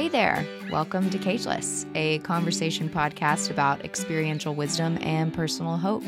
[0.00, 0.46] Hey there.
[0.72, 6.02] Welcome to Cageless, a conversation podcast about experiential wisdom and personal hope.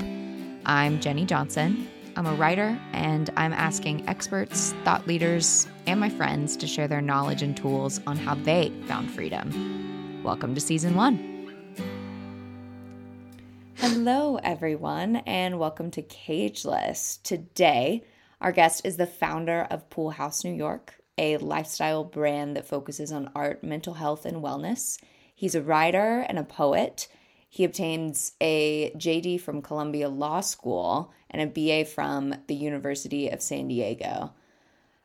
[0.65, 1.87] I'm Jenni Johnson.
[2.17, 7.03] I'm a writer, and I'm asking experts, thought leaders, and my friends to share their
[7.03, 10.23] knowledge and tools on how they found freedom.
[10.23, 11.53] Welcome to season one.
[13.75, 17.23] Hello, everyone, and welcome to Cageless.
[17.23, 18.05] Today,
[18.41, 23.13] our guest is the founder of Pool House New York, a lifestyle brand that focuses
[23.13, 24.99] on art, mental health, and wellness.
[25.35, 27.09] He's a writer and a poet.
[27.49, 33.43] He obtains a JD from Columbia Law School and a BA from the University of
[33.43, 34.33] San Diego.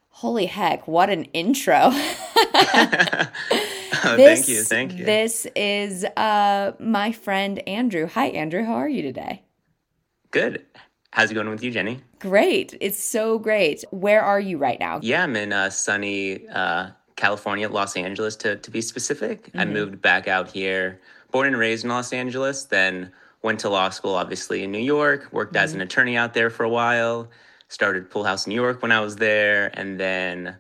[0.10, 1.92] Holy heck, what an intro!
[4.04, 5.06] Oh, this, thank you, thank you.
[5.06, 8.08] This is uh, my friend Andrew.
[8.08, 8.64] Hi, Andrew.
[8.64, 9.44] How are you today?
[10.32, 10.66] Good.
[11.18, 12.02] How's it going with you, Jenni?
[12.20, 12.78] Great.
[12.80, 13.84] It's so great.
[13.90, 15.00] Where are you right now?
[15.02, 19.48] Yeah, I'm in uh, sunny uh, California, Los Angeles to, to be specific.
[19.48, 19.60] Mm-hmm.
[19.60, 23.12] I moved back out here, born and raised in Los Angeles, then
[23.42, 25.64] went to law school, obviously, in New York, worked mm-hmm.
[25.64, 27.28] as an attorney out there for a while,
[27.68, 30.56] started Pool House New York when I was there, and then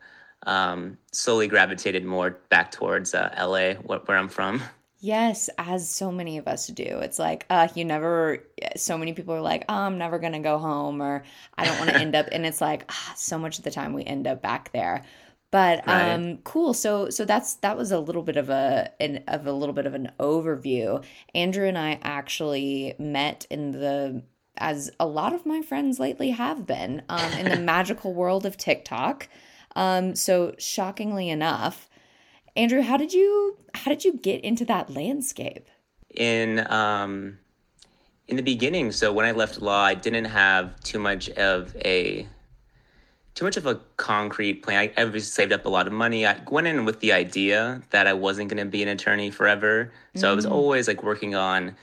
[0.48, 4.64] um, slowly gravitated more back towards uh, LA, wh- where I'm from.
[5.00, 7.00] Yes, as so many of us do.
[7.02, 8.44] It's like, uh, you never,
[8.76, 11.23] so many people are like, oh, I'm never going to go home or
[11.56, 12.28] I don't want to end up.
[12.31, 15.04] And it's like, ah, so much of the time we end up back there.
[15.50, 16.12] But right.
[16.12, 16.73] um, cool.
[16.73, 19.86] So so that's that was a little bit of a an, of a little bit
[19.86, 21.04] of an overview.
[21.34, 24.23] Andrew and I actually met in the
[24.58, 28.58] as a lot of my friends lately have been um, in the magical world of
[28.58, 29.30] TikTok.
[29.76, 31.88] Um, so shockingly enough,
[32.58, 35.70] Andrew, how did you how did you get into that landscape?
[36.16, 37.38] In um,
[38.28, 42.28] in the beginning, so when I left law, I didn't have too much of a
[43.36, 44.92] too much of a concrete plan.
[44.98, 46.26] I, I saved up a lot of money.
[46.26, 49.94] I went in with the idea that I wasn't going to be an attorney forever.
[50.16, 50.32] So mm-hmm.
[50.32, 50.52] I was mm.
[50.52, 51.76] always like working on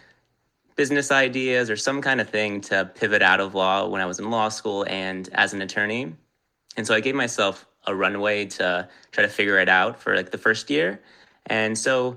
[0.74, 4.18] business ideas or some kind of thing to pivot out of law when I was
[4.18, 6.12] in law school and as an attorney.
[6.76, 10.30] And so I gave myself a runway to try to figure it out for like
[10.30, 11.00] the first year.
[11.46, 12.16] And so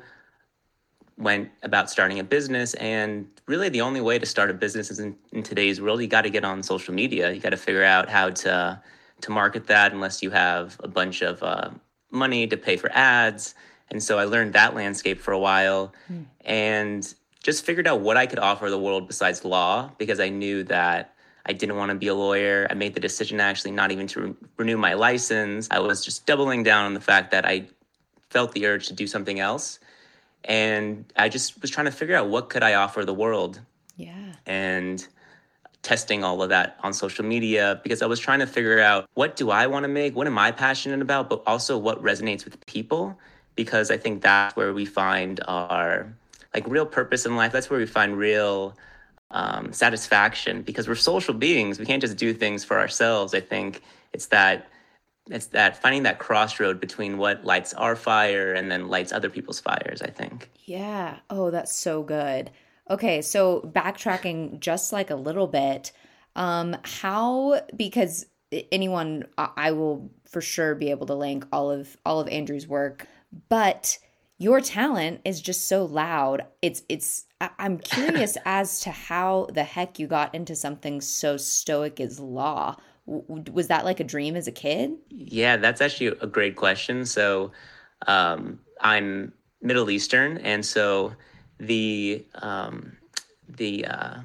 [1.17, 4.99] went about starting a business and really the only way to start a business is
[4.99, 7.83] in, in today's world you got to get on social media you got to figure
[7.83, 8.79] out how to
[9.19, 11.69] to market that unless you have a bunch of uh,
[12.11, 13.55] money to pay for ads
[13.89, 16.23] and so i learned that landscape for a while mm.
[16.45, 20.63] and just figured out what i could offer the world besides law because i knew
[20.63, 21.15] that
[21.47, 22.67] I didn't want to be a lawyer.
[22.69, 25.67] I made the decision actually not even to re- renew my license.
[25.71, 27.67] I was just doubling down on the fact that I
[28.29, 29.79] felt the urge to do something else.
[30.43, 33.61] And I just was trying to figure out what could I offer the world.
[33.95, 34.33] Yeah.
[34.45, 35.05] And
[35.83, 39.35] testing all of that on social media because I was trying to figure out what
[39.35, 40.15] do I want to make?
[40.15, 41.29] What am I passionate about?
[41.29, 43.17] But also what resonates with people
[43.55, 46.13] because I think that's where we find our
[46.53, 47.51] like real purpose in life.
[47.51, 48.75] That's where we find real
[49.31, 51.79] um, satisfaction because we're social beings.
[51.79, 53.33] We can't just do things for ourselves.
[53.33, 53.81] I think
[54.13, 54.67] it's that
[55.29, 59.59] it's that finding that crossroad between what lights our fire and then lights other people's
[59.59, 60.01] fires.
[60.01, 60.49] I think.
[60.65, 61.17] Yeah.
[61.29, 62.51] Oh, that's so good.
[62.89, 65.91] Okay, so backtracking just like a little bit,
[66.37, 68.25] um, how because
[68.71, 73.07] anyone I will for sure be able to link all of all of Andrew's work,
[73.49, 73.97] but
[74.37, 76.45] your talent is just so loud.
[76.61, 81.99] It's it's I'm curious as to how the heck you got into something so stoic
[81.99, 82.75] as law.
[83.05, 84.91] Was that like a dream as a kid?
[85.09, 87.05] Yeah, that's actually a great question.
[87.05, 87.53] So,
[88.05, 89.31] um, I'm
[89.61, 91.13] Middle Eastern, and so
[91.57, 92.97] the um,
[93.47, 94.17] the uh,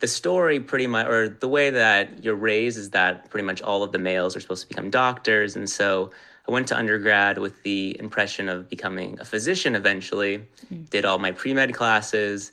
[0.00, 3.84] the story pretty much, or the way that you're raised, is that pretty much all
[3.84, 6.10] of the males are supposed to become doctors, and so
[6.48, 10.88] I went to undergrad with the impression of becoming a physician eventually, mm.
[10.90, 12.52] did all my pre med classes.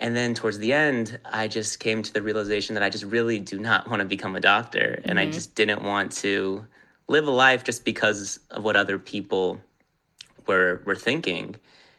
[0.00, 3.38] And then towards the end, I just came to the realization that I just really
[3.38, 4.98] do not want to become a doctor.
[4.98, 5.10] Mm-hmm.
[5.10, 5.32] And I mm-hmm.
[5.32, 6.66] just didn't want to
[7.06, 9.60] live a life just because of what other people
[10.46, 11.56] were, were thinking.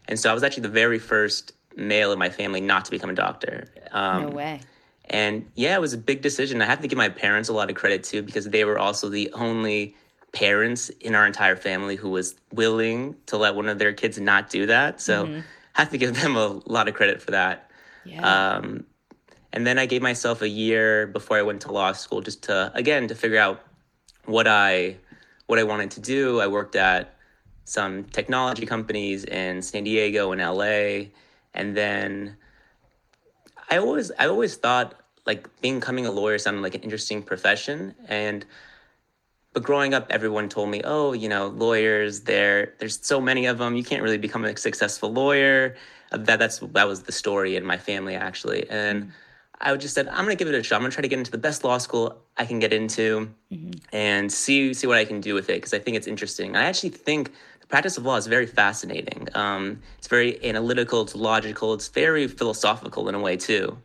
[0.08, 3.10] And so I was actually the very first male in my family not to become
[3.10, 3.68] a doctor.
[3.92, 4.62] Um, no way.
[5.06, 6.62] And yeah, it was a big decision.
[6.62, 9.10] I have to give my parents a lot of credit too because they were also
[9.10, 9.96] the only
[10.36, 14.50] parents in our entire family who was willing to let one of their kids not
[14.50, 15.02] do that.
[15.02, 15.40] So mm-hmm.
[15.76, 17.72] I have to give them a lot of credit for that.
[18.04, 18.22] Yeah.
[18.22, 18.86] Um,
[19.54, 22.72] and then I gave myself a year before I went to law school just to
[22.76, 23.64] again to figure out
[24.26, 24.98] what I
[25.48, 26.42] what I wanted to do.
[26.42, 27.16] I worked at
[27.64, 31.12] some technology companies in San Diego and LA,
[31.54, 32.36] and then
[33.72, 38.46] I always I always thought like becoming a lawyer sounded like an interesting profession and
[39.56, 42.22] but growing up, everyone told me, "Oh, you know, lawyers.
[42.22, 43.78] There, there's so many of them.
[43.78, 45.78] You can't really become a successful lawyer."
[46.12, 49.14] Uh, that that's that was the story in my family actually, and
[49.62, 50.76] I just said, "I'm gonna give it a shot.
[50.76, 53.72] I'm gonna try to get into the best law school I can get into, mm-hmm.
[53.94, 56.58] and see see what I can do with it because I think it's interesting.
[56.58, 57.32] I actually think
[57.62, 59.30] the practice of law is very fascinating.
[59.36, 61.02] Um, it's very analytical.
[61.04, 61.74] It's logical.
[61.74, 63.78] It's very philosophical in a way too,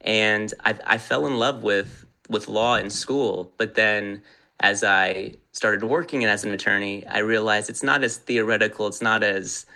[0.00, 4.22] and I, I fell in love with with law in school, but then
[4.60, 8.86] as I started working as an attorney, I realized it's not as theoretical.
[8.86, 9.66] It's not as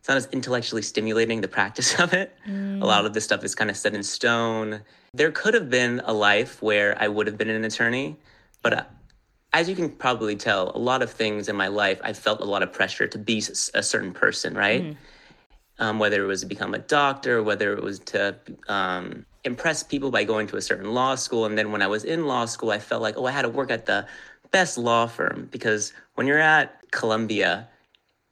[0.00, 2.34] it's not as intellectually stimulating the practice of it.
[2.48, 2.82] Mm.
[2.82, 4.80] A lot of this stuff is kind of set in stone.
[5.14, 8.16] There could have been a life where I would have been an attorney,
[8.62, 8.84] but uh,
[9.52, 12.44] as you can probably tell, a lot of things in my life, I felt a
[12.44, 13.42] lot of pressure to be
[13.74, 14.82] a certain person, right?
[14.82, 14.96] Mm.
[15.78, 18.36] Um, whether it was to become a doctor, whether it was to
[18.68, 21.46] um, impress people by going to a certain law school.
[21.46, 23.48] And then when I was in law school, I felt like, oh, I had to
[23.48, 24.06] work at the
[24.50, 25.48] best law firm.
[25.50, 27.68] Because when you're at Columbia,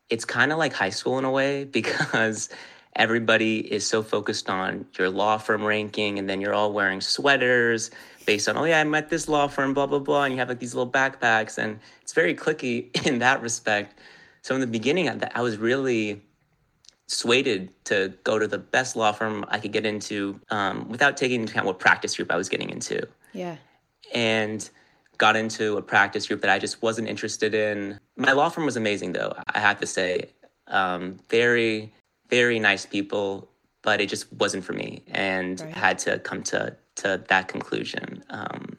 [0.09, 2.49] it's kind of like high school in a way because
[2.97, 6.19] everybody is so focused on your law firm ranking.
[6.19, 7.91] And then you're all wearing sweaters
[8.27, 10.25] based on oh yeah i'm at this law firm blah blah blah.
[10.25, 11.59] And you have like these little backpacks.
[11.59, 13.99] And it's very clicky in that respect.
[14.43, 16.23] So in the beginning i was really
[17.11, 21.41] swayed to go to the best law firm I could get into um, without taking
[21.41, 23.07] into account what practice group I was getting into.
[23.33, 23.57] Yeah.
[24.15, 24.69] And
[25.19, 27.99] got into a practice group that I just wasn't interested in.
[28.17, 30.31] My law firm was amazing, though, I have to say.
[30.69, 31.93] Um, very,
[32.29, 33.49] very nice people,
[33.83, 35.75] but it just wasn't for me and right.
[35.75, 38.23] had to come to, to that conclusion.
[38.31, 38.77] Um,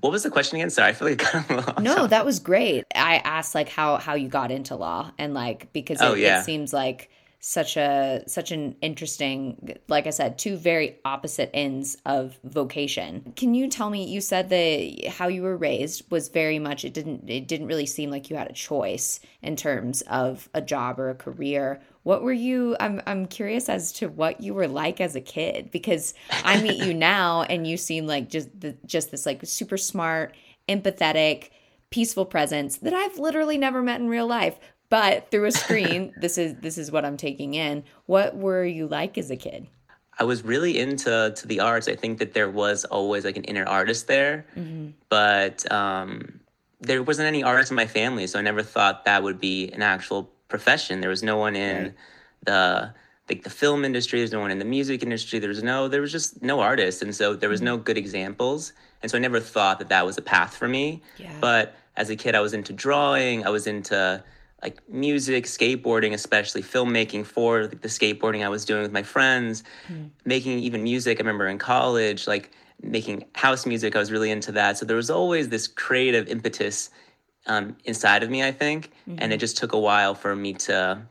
[0.00, 0.68] what was the question again?
[0.68, 2.84] Sorry, I feel like kind of No, that was great.
[2.94, 6.14] I asked like how how you got into law and like because oh, it, oh,
[6.14, 6.40] yeah.
[6.40, 7.10] it seems like
[7.46, 13.34] such a such an interesting like i said two very opposite ends of vocation.
[13.36, 16.94] Can you tell me you said that how you were raised was very much it
[16.94, 20.98] didn't it didn't really seem like you had a choice in terms of a job
[20.98, 21.82] or a career.
[22.02, 25.70] What were you i'm i'm curious as to what you were like as a kid
[25.70, 26.14] because
[26.44, 30.34] i meet you now and you seem like just the, just this like super smart
[30.66, 31.50] empathetic
[31.90, 34.58] peaceful presence that I've literally never met in real life
[34.94, 37.82] but through a screen this is this is what i'm taking in.
[38.06, 39.66] What were you like as a kid?
[40.20, 41.88] I was really into to the arts.
[41.88, 44.46] I think that there was always like an inner artist there.
[44.56, 44.90] Mm-hmm.
[45.08, 46.38] but um,
[46.80, 49.82] there wasn't any artists in my family so i never thought that would be an
[49.82, 51.00] actual profession.
[51.00, 51.94] There was no one in right.
[52.44, 52.94] the
[53.28, 54.20] like the film industry.
[54.20, 55.40] There's no one in the music industry.
[55.40, 57.02] There was no there was just no artists.
[57.02, 57.66] And so there was mm-hmm.
[57.66, 58.72] no good examples.
[59.02, 61.02] And so i never thought that that was a path for me.
[61.18, 61.32] Yeah.
[61.40, 63.44] but as a kid i was into drawing.
[63.44, 64.22] I was into
[64.64, 70.08] like music, skateboarding, especially filmmaking for the skateboarding I was doing with my friends, mm.
[70.24, 71.18] making even music.
[71.18, 72.50] I remember in college, like
[72.82, 74.78] making house music, I was really into that.
[74.78, 76.88] So there was always this creative impetus
[77.46, 78.90] um, inside of me, I think.
[79.06, 79.18] Mm-hmm.
[79.20, 81.02] And it just took a while for me to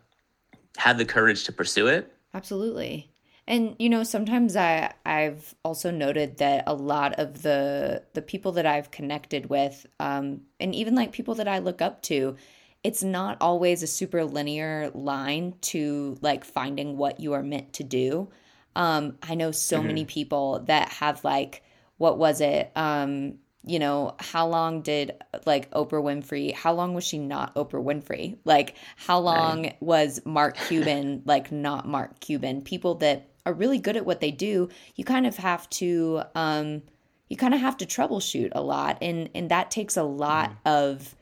[0.77, 2.11] have the courage to pursue it.
[2.33, 3.11] Absolutely.
[3.45, 8.53] And you know, sometimes I I've also noted that a lot of the the people
[8.53, 12.37] that I've connected with, um, and even like people that I look up to,
[12.83, 17.83] it's not always a super linear line to like finding what you are meant to
[17.83, 18.29] do.
[18.75, 19.87] Um, I know so mm-hmm.
[19.87, 21.63] many people that have like,
[21.97, 22.71] what was it?
[22.75, 23.35] Um,
[23.65, 25.13] you know, how long did
[25.45, 28.37] like Oprah Winfrey, how long was she not Oprah Winfrey?
[28.43, 29.77] Like, how long right.
[29.79, 32.61] was Mark Cuban like not Mark Cuban?
[32.61, 36.81] People that are really good at what they do, you kind of have to, um,
[37.29, 38.97] you kind of have to troubleshoot a lot.
[39.01, 40.67] And, and that takes a lot mm-hmm.
[40.67, 41.15] of,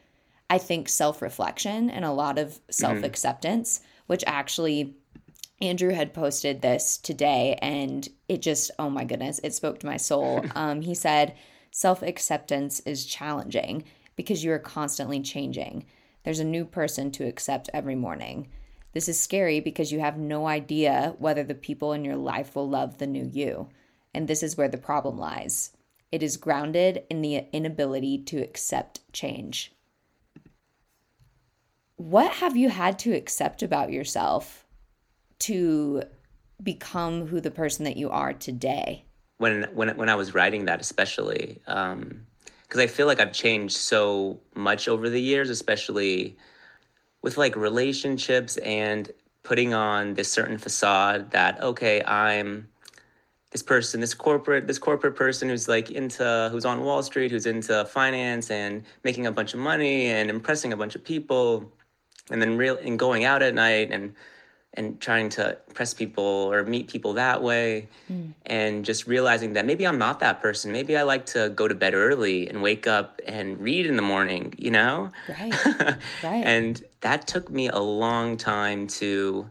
[0.52, 3.86] I think, self reflection and a lot of self acceptance, mm-hmm.
[4.08, 4.98] which actually
[5.62, 9.96] Andrew had posted this today and it just, oh my goodness, it spoke to my
[9.96, 10.44] soul.
[10.56, 11.36] Um, he said,
[11.72, 13.86] self acceptance is challenging
[14.18, 15.86] because you are constantly changing.
[16.26, 18.50] There's a new person to accept every morning.
[18.92, 22.68] This is scary because you have no idea whether the people in your life will
[22.68, 23.70] love the new you.
[24.14, 25.72] And this is where the problem lies.
[26.12, 29.74] It is grounded in the inability to accept change
[32.02, 34.66] what have you had to accept about yourself
[35.38, 36.04] to
[36.62, 39.06] become who the person that you are today?
[39.38, 42.26] When when when I was writing that, especially, because um,
[42.76, 46.38] I feel like I've changed so much over the years, especially
[47.22, 49.12] with like relationships and
[49.44, 52.68] putting on this certain facade that okay, I'm
[53.52, 57.46] this person, this corporate, this corporate person who's like into, who's on Wall Street, who's
[57.46, 61.70] into finance and making a bunch of money and impressing a bunch of people
[62.32, 64.14] and then real and going out at night and
[64.76, 68.34] and trying to press people or meet people that way mm.
[68.46, 70.72] and just realizing that maybe I'm not that person.
[70.72, 74.02] Maybe I like to go to bed early and wake up and read in the
[74.02, 75.12] morning, you know?
[75.28, 75.54] Right.
[76.24, 76.44] Right.
[76.46, 79.50] and that took me a long time to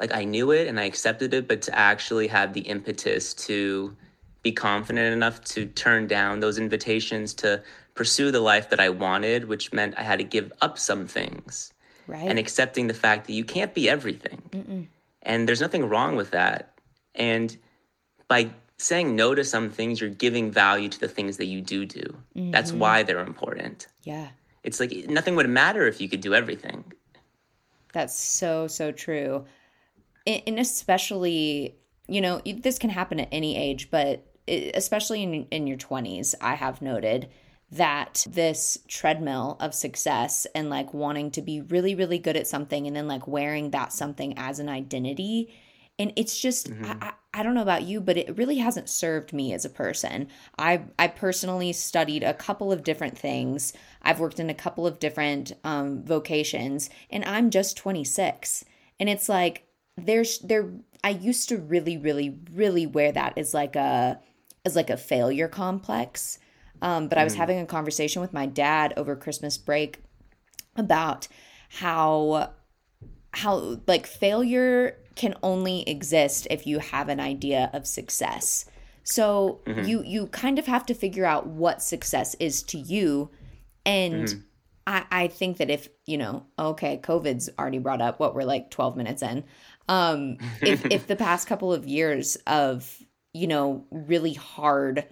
[0.00, 3.96] like I knew it and I accepted it, but to actually have the impetus to
[4.42, 7.62] be confident enough to turn down those invitations to
[7.94, 11.72] pursue the life that I wanted, which meant I had to give up some things
[12.06, 12.28] right.
[12.28, 14.88] and accepting the fact that you can't be everything.
[15.22, 16.78] And there's nothing wrong with that.
[17.14, 17.56] And
[18.28, 21.86] by saying no to some things, you're giving value to the things that you do
[21.86, 22.16] do.
[22.34, 22.80] That's mm-hmm.
[22.80, 23.88] why they're important.
[24.02, 24.28] yeah.
[24.62, 26.92] It's like nothing would matter if you could do everything.
[27.92, 29.44] That's so, so true.
[30.26, 31.76] And especially,
[32.08, 36.56] you know, this can happen at any age, but especially in, in your 20s, I
[36.56, 37.28] have noted
[37.70, 42.86] that this treadmill of success and like wanting to be really, really good at something
[42.86, 45.52] and then like wearing that something as an identity.
[45.98, 49.32] And it's just, I, I, I don't know about you, but it really hasn't served
[49.32, 50.28] me as a person.
[50.58, 53.72] I, I personally studied a couple of different things.
[54.02, 58.64] I've worked in a couple of different um, vocations, and I'm just 26.
[59.00, 60.70] And it's like, there's there
[61.02, 64.20] I used to really really really wear that as like a
[64.64, 66.38] as like a failure complex.
[66.82, 70.02] Um, but I was having a conversation with my dad over Christmas break
[70.76, 71.28] about
[71.68, 72.50] how
[73.32, 78.66] how like failure can only exist if you have an idea of success.
[79.04, 83.30] So you you kind of have to figure out what success is to you.
[83.84, 84.44] And
[84.86, 88.70] I, I think that if you know okay covid's already brought up what we're like
[88.70, 89.44] 12 minutes in.
[89.88, 92.98] Um if if the past couple of years of
[93.32, 95.06] you know really hard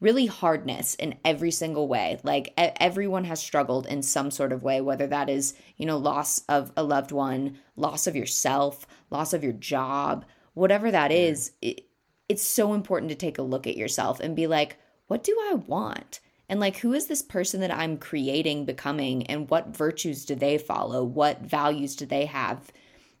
[0.00, 2.18] really hardness in every single way.
[2.22, 5.98] Like e- everyone has struggled in some sort of way whether that is you know
[5.98, 11.52] loss of a loved one loss of yourself loss of your job whatever that is
[11.62, 11.86] it,
[12.28, 15.54] it's so important to take a look at yourself and be like what do i
[15.54, 16.20] want?
[16.48, 20.58] And like who is this person that i'm creating becoming and what virtues do they
[20.58, 21.04] follow?
[21.04, 22.70] What values do they have?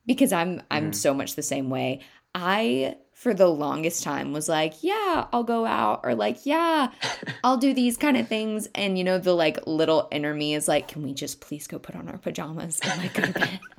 [0.06, 0.92] Because i'm i'm mm-hmm.
[0.92, 2.00] so much the same way.
[2.34, 6.90] I for the longest time was like yeah i'll go out or like yeah
[7.44, 8.66] i'll do these kind of things.
[8.74, 11.78] And you know the like little inner me is like can we just please go
[11.78, 13.60] put on our pajamas and like go to bed?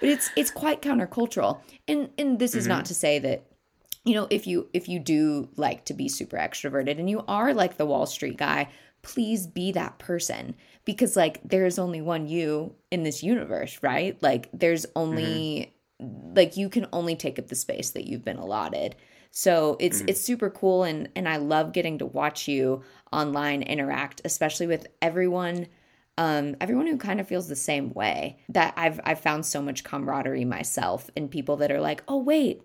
[0.00, 1.60] But it's it's quite countercultural.
[1.86, 2.84] And and this is not mm-hmm.
[2.84, 3.46] to say that
[4.04, 7.52] you know if you if you do like to be super extroverted and you are
[7.52, 8.68] like the wall street guy
[9.02, 10.54] please be that person.
[10.86, 14.20] Because like there's only one you in this universe right?
[14.22, 15.79] Like there's only mm-hmm.
[16.34, 18.96] Like you can only take up the space that you've been allotted
[19.30, 24.20] so it's it's super cool and and I love getting to watch you online interact
[24.24, 25.66] especially with everyone
[26.20, 29.84] um, everyone who kind of feels the same way that I've I've found so much
[29.84, 32.60] camaraderie myself in people that are like, oh wait,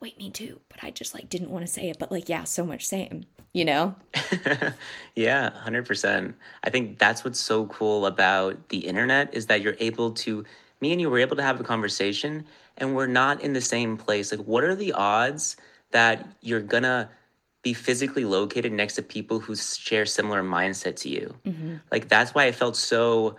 [0.00, 2.44] wait me too, but I just like didn't want to say it, but like yeah,
[2.44, 3.96] so much same, you know?
[5.16, 6.34] yeah, 100%.
[6.62, 10.44] I think that's what's so cool about the internet is that you're able to,
[10.80, 13.96] me and you were able to have a conversation and we're not in the same
[13.96, 14.32] place.
[14.32, 15.56] Like, what are the odds
[15.90, 17.10] that you're gonna
[17.62, 21.34] be physically located next to people who share similar mindset to you?
[21.44, 21.76] Mm-hmm.
[21.90, 23.36] Like, that's why I felt so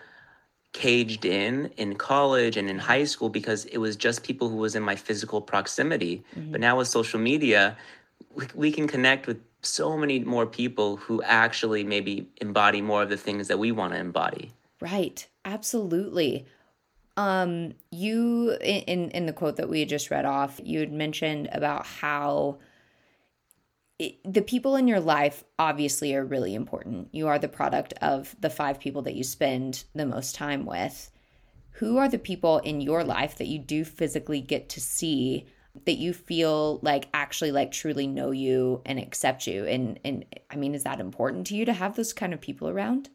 [0.71, 4.75] caged in in college and in high school because it was just people who was
[4.75, 6.51] in my physical proximity mm-hmm.
[6.51, 7.75] but now with social media
[8.35, 13.09] we, we can connect with so many more people who actually maybe embody more of
[13.09, 15.27] the things that we want to embody Right.
[15.43, 16.45] Absolutely.
[17.19, 21.85] Um, you in in the quote that we just read off, you had mentioned about
[21.85, 22.59] how
[23.99, 27.09] it, the people in your life obviously are really important.
[27.11, 31.11] You are the product of the five people that you spend the most time with.
[31.71, 35.45] Who are the people in your life that you do physically get to see
[35.85, 39.65] that you feel like actually like truly know you and accept you?
[39.65, 42.69] And and I mean, is that important to you to have those kind of people
[42.69, 43.09] around?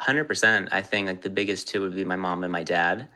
[0.00, 3.08] 100% i think like the biggest two would be my mom and my dad.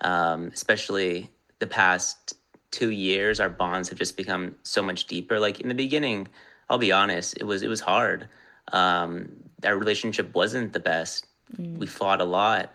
[0.00, 2.34] Um, especially the past
[2.70, 5.38] two years our bonds have just become so much deeper.
[5.38, 6.28] Like in the beginning
[6.68, 8.28] i'll be honest it was it was hard.
[8.72, 9.30] Um,
[9.64, 11.26] our relationship wasn't the best.
[11.58, 12.72] We fought a lot.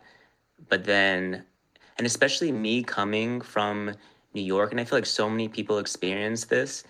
[0.69, 1.45] But then
[1.97, 3.95] and especially me coming from
[4.33, 6.83] new york and i feel like so many people experience this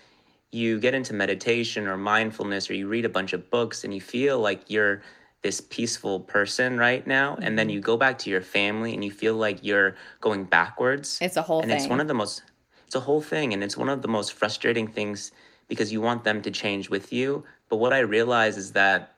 [0.52, 4.00] you get into meditation or mindfulness or you read a bunch of books and you
[4.00, 5.02] feel like you're
[5.46, 7.74] this peaceful person right now and then mm-hmm.
[7.74, 11.18] you go back to your family and you feel like you're going backwards.
[11.22, 11.78] It's a whole and thing.
[11.78, 12.42] it's one of the most
[12.84, 15.30] it's a whole thing and it's one of the most frustrating things
[15.68, 17.44] because you want them to change with you.
[17.68, 19.14] But what i realize is that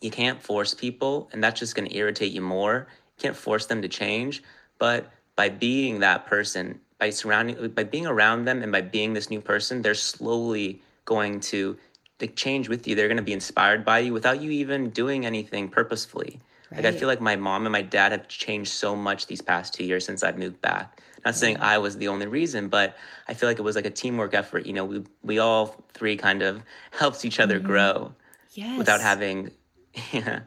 [0.00, 2.88] you can't force people and that's just going to irritate you more.
[3.16, 4.42] You can't force them to change.
[4.80, 9.30] But by being that person by surrounding by being around them and by being this
[9.30, 11.76] new person they're slowly going to
[12.22, 12.94] like change with you.
[12.94, 16.40] They're going to be inspired by you without you even doing anything purposefully.
[16.74, 19.74] Like i feel like my mom and my dad have changed so much these past
[19.74, 21.02] two years since i've moved back.
[21.22, 22.96] Not saying i was the only reason but
[23.28, 24.64] i feel like it was like a teamwork effort.
[24.64, 28.14] You know we we all three kind of helps each other grow
[28.52, 28.78] yes.
[28.78, 29.50] without having
[30.12, 30.40] yeah.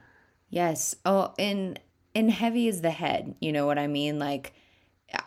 [0.49, 0.95] Yes.
[1.05, 1.79] Oh, and
[2.13, 3.35] and heavy is the head.
[3.39, 4.19] You know what I mean?
[4.19, 4.53] Like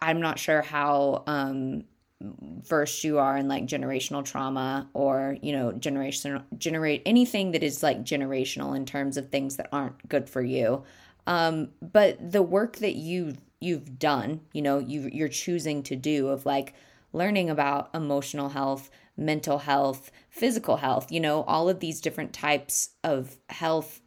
[0.01, 1.85] I'm not sure how um
[2.21, 7.83] versed you are in like generational trauma or, you know, generational generate anything that is
[7.83, 10.83] like generational in terms of things that aren't good for you.
[11.27, 16.29] Um but the work that you you've done, you know, you you're choosing to do
[16.29, 16.75] of like
[17.13, 22.91] learning about emotional health, mental health, physical health, you know, all of these different types
[23.05, 24.01] of health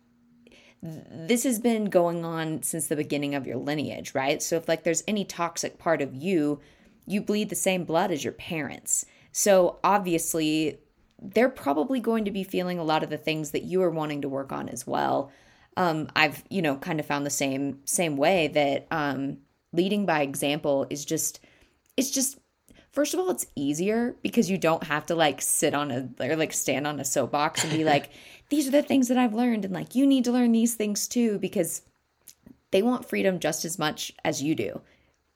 [0.84, 4.41] this has been going on since the beginning of your lineage, right?
[4.41, 6.60] So if like there's any toxic part of you,
[7.05, 9.05] you bleed the same blood as your parents.
[9.31, 10.79] So obviously,
[11.22, 14.22] they're probably going to be feeling a lot of the things that you are wanting
[14.22, 15.31] to work on as well.
[15.77, 19.38] Um, I've you know kind of found the same same way that um,
[19.72, 21.39] leading by example is just
[21.96, 22.39] it's just
[22.91, 26.36] first of all it's easier because you don't have to like sit on a or
[26.36, 28.10] like stand on a soapbox and be like
[28.50, 31.08] these are the things that I've learned and like you need to learn these things
[31.08, 31.84] too because
[32.72, 34.81] they want freedom just as much as you do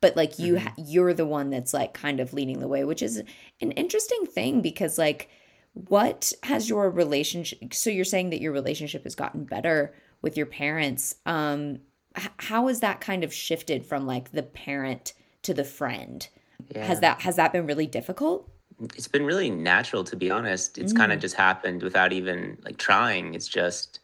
[0.06, 3.02] but like you ha- you're the one that's like kind of leading the way which
[3.02, 3.24] is
[3.62, 5.30] an interesting thing because like
[5.74, 10.46] what has your relationship so you're saying that your relationship has gotten better with your
[10.46, 11.80] parents um
[12.18, 15.14] h- how has that kind of shifted from like the parent
[15.46, 16.28] to the friend?
[16.76, 18.50] Has that has that been really difficult?
[18.96, 20.78] It's been really natural to be honest.
[20.78, 23.34] It's kind of just happened without even like trying.
[23.34, 24.00] It's just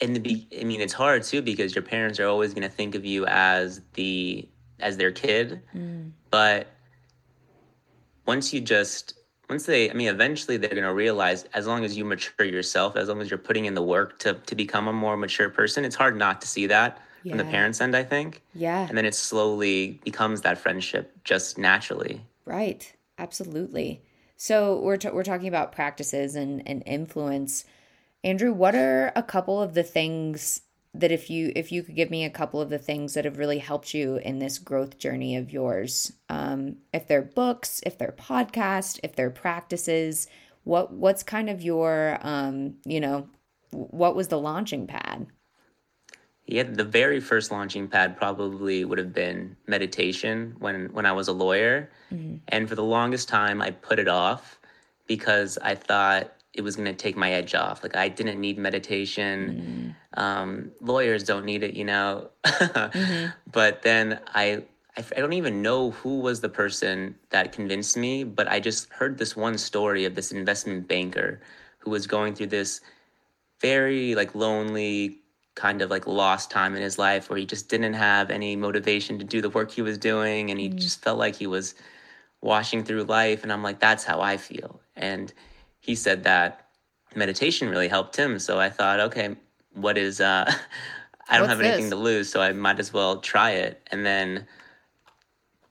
[0.00, 2.74] in the be- i mean it's hard too because your parents are always going to
[2.74, 4.48] think of you as the
[4.82, 6.10] as their kid mm.
[6.30, 6.68] but
[8.26, 9.14] once you just
[9.48, 12.96] once they i mean eventually they're going to realize as long as you mature yourself
[12.96, 15.84] as long as you're putting in the work to to become a more mature person
[15.84, 19.04] it's hard not to see that from the parents end i think yeah and then
[19.04, 22.94] it slowly becomes that friendship just naturally Right.
[23.18, 24.02] Absolutely.
[24.36, 27.64] So we're t- we're talking about practices and and influence.
[28.24, 30.62] Andrew, what are a couple of the things
[30.94, 33.38] that if you if you could give me a couple of the things that have
[33.38, 36.12] really helped you in this growth journey of yours?
[36.28, 40.26] Um, if they're books, if they're podcasts, if they're practices,
[40.64, 43.28] what what's kind of your um, you know,
[43.70, 45.26] what was the launching pad?
[46.46, 51.28] Yeah, the very first launching pad probably would have been meditation when when I was
[51.28, 51.90] a lawyer,
[52.48, 54.58] and for the longest time I put it off
[55.06, 57.82] because I thought it was going to take my edge off.
[57.82, 59.94] Like I didn't need meditation.
[60.14, 60.20] Mm-hmm.
[60.20, 62.30] Um, lawyers don't need it, you know.
[62.44, 63.30] Mm-hmm.
[63.52, 68.60] But then I—I don't even know who was the person that convinced me, but I
[68.60, 71.40] just heard this one story of this investment banker
[71.78, 72.80] who was going through this
[73.60, 75.18] very like lonely
[75.54, 79.18] kind of like lost time in his life where he just didn't have any motivation
[79.18, 80.74] to do the work he was doing and he mm.
[80.76, 81.74] just felt like he was
[82.40, 85.32] washing through life and I'm like that's how I feel and
[85.82, 86.68] he said that
[87.14, 88.38] meditation really helped him.
[88.38, 89.36] So I thought okay
[89.74, 90.50] what is uh
[91.28, 91.90] I don't What's have anything this?
[91.90, 93.86] to lose so I might as well try it.
[93.90, 94.46] And then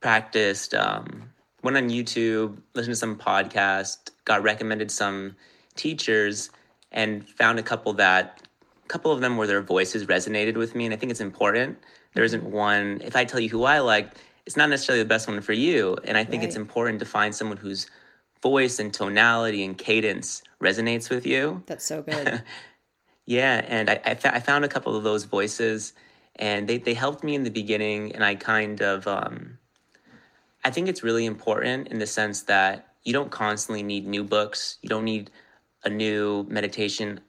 [0.01, 1.29] practiced um
[1.63, 5.35] went on YouTube listened to some podcast got recommended some
[5.75, 6.51] teachers
[6.91, 8.43] and found a couple that
[8.83, 11.77] a couple of them where their voices resonated with me and i think it's important.
[12.13, 14.11] There isn't one if i tell you who i like
[14.45, 15.97] it's not necessarily the best one for you.
[16.03, 17.87] And i think it's important to find someone whose
[18.41, 22.43] voice and tonality and cadence resonates with you That's so good.
[23.25, 25.93] yeah, and I, I, fa- I found a couple of those voices,
[26.37, 29.57] and they, they helped me in the beginning, and I kind of, um,
[30.63, 34.77] I think it's really important in the sense that you don't constantly need new books,
[34.81, 35.31] you don't need
[35.83, 37.19] a new meditation.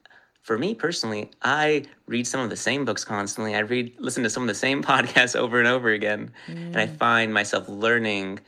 [0.43, 3.55] For me personally, I read some of the same books constantly.
[3.55, 6.87] I read, listen to some of the same podcasts over and over again, and I
[6.87, 8.39] find myself learning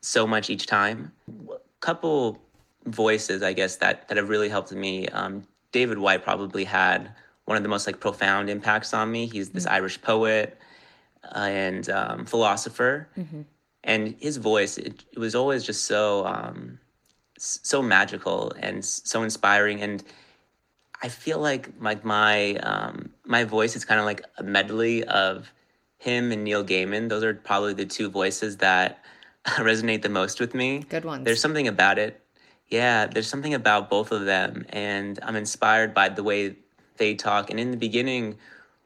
[0.00, 1.12] so much each time.
[1.80, 2.40] Couple
[2.86, 5.08] voices, I guess, that that have really helped me.
[5.08, 7.14] Um, David Whyte probably had
[7.44, 9.26] one of the most like profound impacts on me.
[9.26, 10.58] He's this Irish poet
[11.24, 13.08] uh, and um, philosopher,
[13.84, 16.78] and his voice it, it was always just so um,
[17.38, 19.80] so magical and so inspiring.
[19.82, 20.02] And
[21.02, 25.52] I feel like like my um, my voice is kind of like a medley of
[25.98, 27.08] him and Neil Gaiman.
[27.08, 29.04] Those are probably the two voices that
[29.58, 30.84] resonate the most with me.
[30.88, 31.24] Good ones.
[31.24, 32.20] There's something about it.
[32.68, 36.56] Yeah, there's something about both of them, and I'm inspired by the way
[36.98, 37.48] they talk.
[37.50, 38.36] And in the beginning,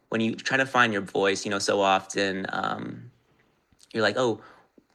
[0.09, 3.11] when you try to find your voice, you know, so often um,
[3.93, 4.41] you're like, oh,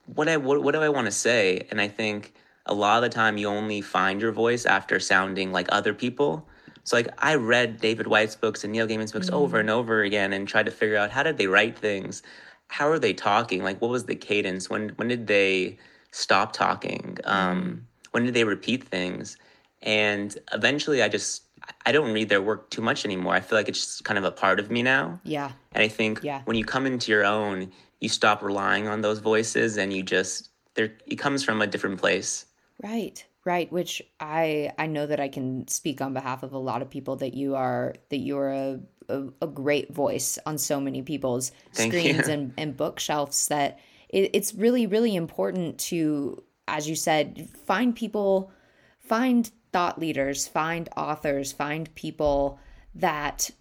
[0.06, 1.68] what I what, what do I want to say?
[1.70, 2.34] And I think
[2.66, 6.48] a lot of the time you only find your voice after sounding like other people.
[6.84, 9.36] So like I read David Whyte's books and Neil Gaiman's books mm-hmm.
[9.36, 12.24] over and over again and tried to figure out how did they write things?
[12.68, 13.64] How are they talking?
[13.64, 14.70] Like what was the cadence?
[14.70, 15.78] When when did they
[16.12, 17.18] stop talking?
[17.24, 17.78] Um, mm-hmm.
[18.12, 19.38] when did they repeat things?
[19.82, 21.44] And eventually I just
[21.86, 23.34] I don't read their work too much anymore.
[23.34, 25.20] I feel like it's just kind of a part of me now.
[25.24, 25.52] Yeah.
[25.74, 26.42] And I think yeah.
[26.46, 30.50] when you come into your own, you stop relying on those voices and you just
[30.76, 32.46] there it comes from a different place.
[32.82, 33.24] Right.
[33.46, 36.90] Right, which I I know that I can speak on behalf of a lot of
[36.90, 41.02] people that you are that you are a a, a great voice on so many
[41.02, 46.96] people's Thank screens and, and bookshelves that it, it's really really important to as you
[46.96, 48.52] said find people
[49.00, 52.60] find thought leaders, find authors, find people
[52.96, 53.52] that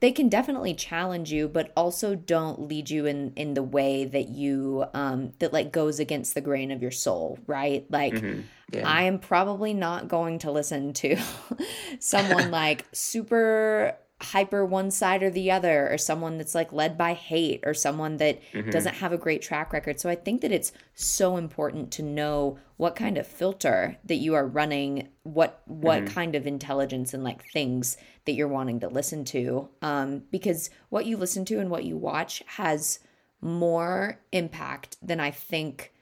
[0.00, 4.28] they can definitely challenge you but also don't lead you in in the way that
[4.30, 8.40] you um that like goes against the grain of your soul right like mm-hmm.
[8.72, 8.88] yeah.
[8.88, 11.18] i am probably not going to listen to
[11.98, 17.12] someone like super hyper one side or the other or someone that's like led by
[17.12, 18.68] hate or someone that mm-hmm.
[18.70, 22.58] doesn't have a great track record so i think that it's so important to know
[22.78, 26.14] what kind of filter that you are running what what mm-hmm.
[26.14, 31.06] kind of intelligence and like things that you're wanting to listen to um because what
[31.06, 32.98] you listen to and what you watch has
[33.40, 35.92] more impact than i think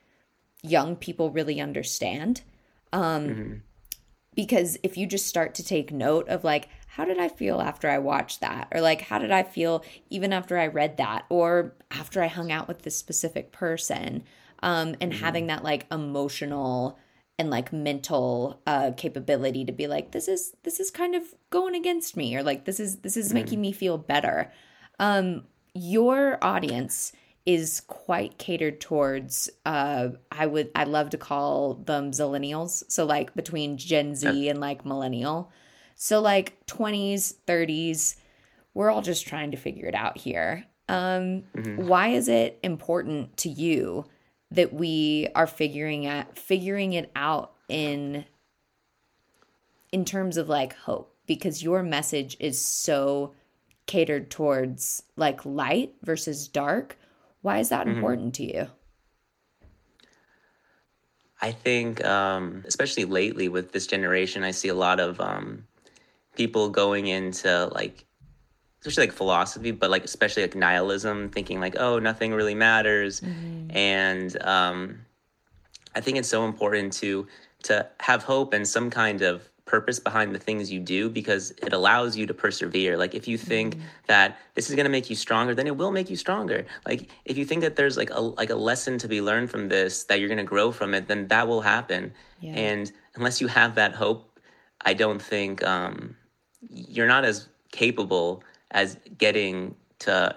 [0.63, 2.41] young people really understand
[2.93, 3.53] um mm-hmm.
[4.33, 6.67] because if you just start to take note of like
[6.97, 8.69] how did I feel after I watched that?
[8.71, 11.25] Or like, how did I feel even after I read that?
[11.29, 14.23] Or after I hung out with this specific person?
[14.63, 15.23] Um, and mm-hmm.
[15.23, 16.97] having that like emotional
[17.37, 21.75] and like mental uh capability to be like this is this is kind of going
[21.75, 23.35] against me or like this is this is mm-hmm.
[23.35, 24.51] making me feel better
[24.97, 25.43] um
[25.75, 27.11] your audience
[27.45, 33.35] is quite catered towards uh i would i love to call them zillennials so like
[33.35, 35.51] between gen z and like millennial
[35.99, 38.17] so, like 20s, 30s,
[38.75, 40.63] we're all just trying to figure it out here.
[40.87, 41.87] Um, mm-hmm.
[41.87, 44.05] Why is it important to you
[44.51, 48.25] that we are figuring at figuring it out in
[49.91, 51.15] in terms of like hope?
[51.25, 53.33] Because your message is so
[53.87, 56.99] catered towards like light versus dark.
[57.41, 57.95] Why is that mm-hmm.
[57.95, 58.67] important to you?
[61.41, 65.65] I think, um, especially lately with this generation, I see a lot of um,
[66.37, 68.05] people going into like
[68.81, 73.75] especially like philosophy but like especially like nihilism thinking like oh nothing really matters mm-hmm.
[73.75, 74.99] and um
[75.95, 77.27] i think it's so important to
[77.63, 81.73] to have hope and some kind of purpose behind the things you do because it
[81.73, 83.85] allows you to persevere like if you think mm-hmm.
[84.07, 87.09] that this is going to make you stronger then it will make you stronger like
[87.25, 90.05] if you think that there's like a like a lesson to be learned from this
[90.05, 92.53] that you're going to grow from it then that will happen yeah.
[92.53, 94.39] and unless you have that hope
[94.85, 96.15] i don't think um
[96.69, 100.35] you're not as capable as getting to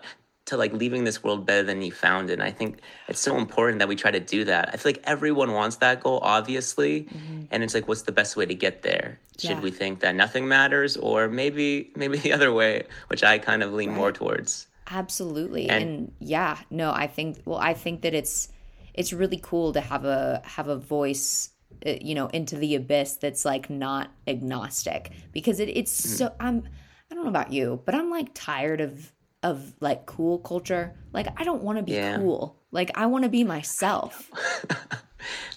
[0.50, 2.34] to like leaving this world better than you found it.
[2.34, 4.70] And I think it's so important that we try to do that.
[4.72, 7.02] I feel like everyone wants that goal, obviously.
[7.02, 7.42] Mm-hmm.
[7.52, 9.20] And it's like, what's the best way to get there?
[9.38, 9.60] Should yeah.
[9.60, 13.72] we think that nothing matters, or maybe maybe the other way, which I kind of
[13.72, 13.98] lean right.
[13.98, 14.66] more towards.
[14.90, 18.48] Absolutely, and, and yeah, no, I think well, I think that it's
[18.92, 21.50] it's really cool to have a have a voice
[21.84, 25.10] you know into the abyss that's like not agnostic.
[25.32, 26.16] Because it, it's mm-hmm.
[26.16, 26.68] so i'm
[27.10, 30.94] i don't know about you but i'm like tired of of like cool culture.
[31.12, 32.16] Like i don't want to be yeah.
[32.18, 32.56] cool.
[32.70, 34.30] Like i want to be myself.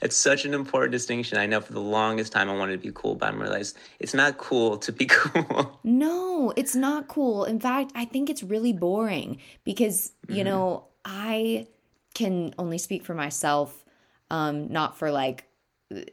[0.02, 1.38] It's such an important distinction.
[1.38, 4.14] I know for the longest time i wanted to be cool but i'm realized it's
[4.14, 5.80] not cool to be cool.
[5.84, 7.46] No it's not cool.
[7.46, 10.36] In fact i think it's really boring because mm-hmm.
[10.38, 11.68] you know i
[12.14, 13.84] can only speak for myself
[14.30, 15.46] um not for like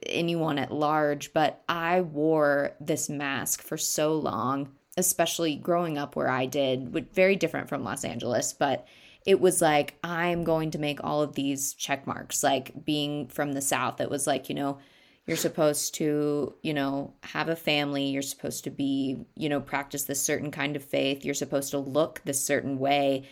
[0.04, 6.30] anyone at large, but I wore this mask for so long, especially growing up where
[6.30, 8.86] I did, very different from Los Angeles, but
[9.26, 12.42] it was like I'm going to make all of these check marks.
[12.42, 14.78] Like being from the South, it was like, you know,
[15.26, 20.04] you're supposed to, you know, have a family, you're supposed to be, you know, practice
[20.04, 23.28] this certain kind of faith, you're supposed to look this certain way.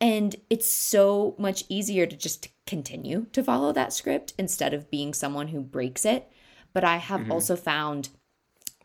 [0.00, 5.12] And it's so much easier to just continue to follow that script instead of being
[5.12, 6.30] someone who breaks it.
[6.72, 7.32] But I have mm-hmm.
[7.32, 8.10] also found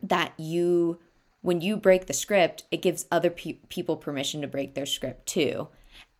[0.02, 0.98] that you,
[1.40, 5.26] when you break the script, it gives other pe- people permission to break their script
[5.26, 5.68] too.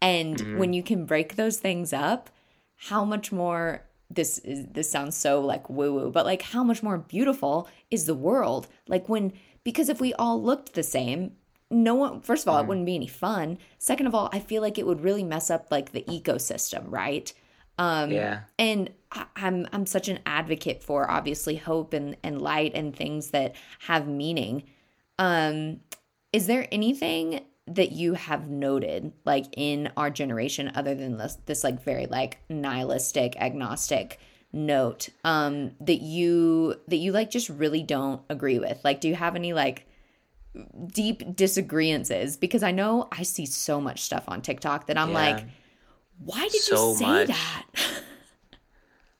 [0.00, 0.58] And mm-hmm.
[0.58, 2.30] when you can break those things up,
[2.76, 6.82] how much more this is this sounds so like woo woo, but like how much
[6.82, 8.68] more beautiful is the world?
[8.86, 9.32] Like when
[9.64, 11.32] because if we all looked the same,
[11.70, 12.62] no one first of all, mm.
[12.62, 13.58] it wouldn't be any fun.
[13.78, 17.32] Second of all, I feel like it would really mess up like the ecosystem, right?
[17.78, 18.40] Um, Yeah.
[18.58, 23.30] and I, I'm I'm such an advocate for obviously hope and and light and things
[23.30, 24.64] that have meaning.
[25.18, 25.80] Um,
[26.32, 31.64] is there anything that you have noted like in our generation other than this this
[31.64, 34.20] like very like nihilistic agnostic
[34.52, 39.16] note um that you that you like just really don't agree with like do you
[39.16, 39.84] have any like
[40.92, 45.14] deep disagreements because i know i see so much stuff on tiktok that i'm Yeah.
[45.14, 45.44] like
[46.18, 47.28] why did So you say much.
[47.28, 47.64] that?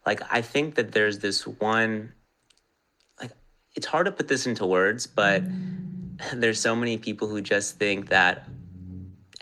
[0.06, 2.12] Like i think that there's this one
[3.20, 3.32] like
[3.74, 5.42] it's hard to put this into words but
[6.32, 8.46] there's so many people who just think that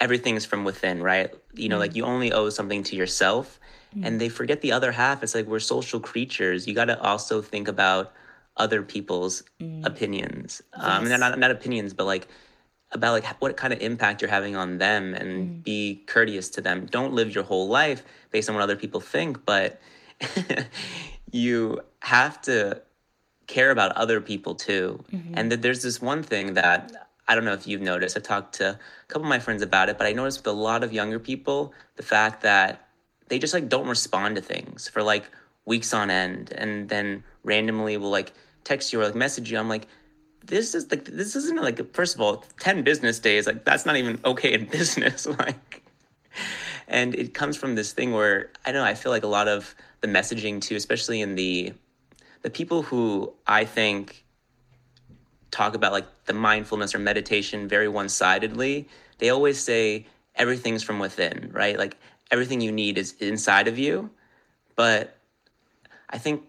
[0.01, 1.31] everything's from within right?
[1.55, 3.61] You know like you only owe something to yourself
[4.03, 5.23] and they forget the other half.
[5.23, 6.67] It's like we're social creatures.
[6.67, 8.13] You got to also think about
[8.57, 9.45] other people's
[9.85, 10.63] opinions.
[10.73, 11.21] Um Yes.
[11.21, 12.27] not, not opinions but like
[12.95, 15.59] about like what kind of impact you're having on them and mm-hmm.
[15.61, 16.87] be courteous to them.
[16.87, 19.81] Don't live your whole life based on what other people think but
[21.33, 22.81] you have to
[23.47, 25.05] care about other people too.
[25.13, 25.35] Mm-hmm.
[25.37, 28.17] And that there's this one thing that i don't know if you've noticed.
[28.17, 28.79] I've talked to a
[29.09, 31.73] couple of my friends about it but i noticed with a lot of younger people
[31.97, 32.89] the fact that
[33.29, 35.25] they just like don't respond to things for like
[35.65, 36.53] weeks on end.
[36.53, 38.33] And then randomly will like
[38.65, 39.59] text you or like message you.
[39.59, 39.87] I'm like
[40.47, 43.97] this is like this isn't like first of all 10 business days like that's not
[43.97, 45.83] even okay in business like.
[46.87, 49.49] And it comes from this thing where i don't know i feel like a lot
[49.49, 51.73] of the messaging too especially in the
[52.43, 54.25] the people who i think
[55.51, 61.51] talk about like the mindfulness or meditation very one-sidedly they always say everything's from within
[61.53, 61.79] right?
[61.79, 61.97] Like
[62.31, 64.11] everything you need is inside of you.
[64.77, 65.17] But
[66.11, 66.43] i think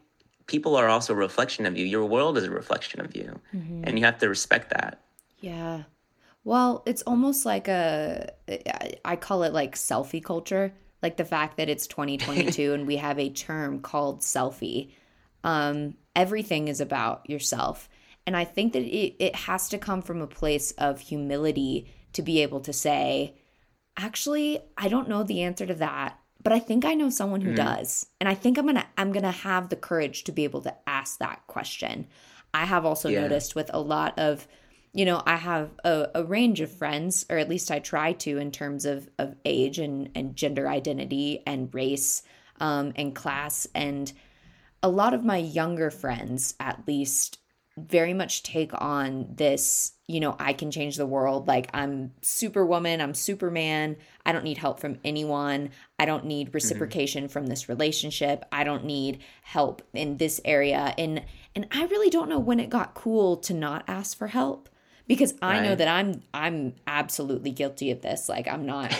[0.47, 3.39] people are also a reflection of you your world is a reflection of you
[3.83, 5.05] and you have to respect that
[5.39, 5.83] Yeah.
[6.43, 8.31] Well, it's almost like a,
[9.03, 10.73] I call it like selfie culture.
[11.01, 14.93] Like the fact that it's 2022 and we have a term called selfie.
[15.43, 17.89] Um, everything is about yourself.
[18.25, 22.23] And I think that it, it has to come from a place of humility to
[22.23, 23.35] be able to say,
[23.97, 27.53] actually, I don't know the answer to that, but I think I know someone who
[27.53, 28.05] does.
[28.21, 30.61] And I think I'm going to I'm going to have the courage to be able
[30.61, 32.07] to ask that question.
[32.53, 33.23] I have also Yeah.
[33.23, 34.47] noticed with a lot of
[34.93, 38.37] you know, I have a, a range of friends, or at least I try to,
[38.37, 42.23] in terms of, of age and, and gender identity and race
[42.61, 43.67] um, and class.
[43.75, 44.13] And
[44.81, 47.39] a lot of my younger friends, at least,
[47.77, 51.47] very much take on this, you know, I can change the world.
[51.47, 53.97] Like, I'm superwoman, I'm superman.
[54.25, 55.71] I don't need help from anyone.
[55.99, 56.55] I don't need mm-hmm.
[56.55, 58.45] reciprocation from this relationship.
[58.51, 60.93] I don't need help in this area.
[60.97, 64.69] And and I really don't know when it got cool to not ask for help
[65.07, 68.29] because I know that I'm I'm absolutely guilty of this.
[68.29, 68.93] Like I'm not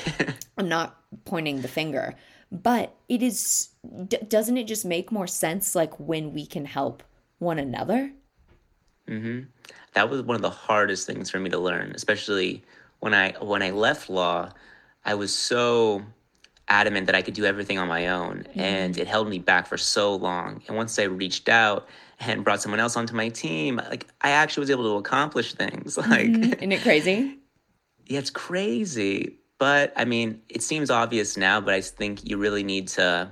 [0.58, 2.16] I'm not pointing the finger,
[2.52, 3.70] but it is
[4.08, 7.04] d- doesn't it just make more sense like when we can help
[7.40, 8.12] one another?
[9.08, 9.42] Mm-hmm.
[9.94, 12.64] that was one of the hardest things for me to learn especially
[13.00, 14.52] when i when i left law
[15.04, 16.04] i was so
[16.68, 19.02] adamant that i could do everything on my own and mm-hmm.
[19.02, 20.64] it held me back for so long.
[20.68, 21.88] And once i reached out
[22.20, 25.98] and brought someone else onto my team like i actually was able to accomplish things
[26.10, 26.54] like mm-hmm.
[26.54, 27.38] Isn't it crazy?
[28.08, 29.38] yeah it's crazy.
[29.60, 33.30] But i mean it seems obvious now but i think you really need to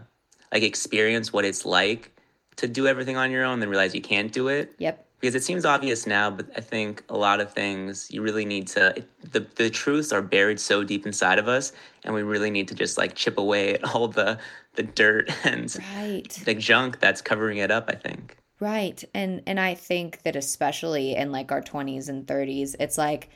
[0.53, 2.11] like experience what it's like
[2.57, 4.73] to do everything on your own then realize you can't do it.
[4.77, 5.05] Yep.
[5.23, 8.67] Because it seems obvious now but i think a lot of things you really need
[8.67, 8.93] to
[9.31, 11.71] the, the truths are buried so deep inside of us
[12.03, 14.37] and we really need to just like chip away at all the
[14.75, 16.29] the dirt and Right.
[16.43, 19.03] the junk that's covering it up i think Right.
[19.13, 23.27] And and I think that especially in like our 20s and 30s, it's like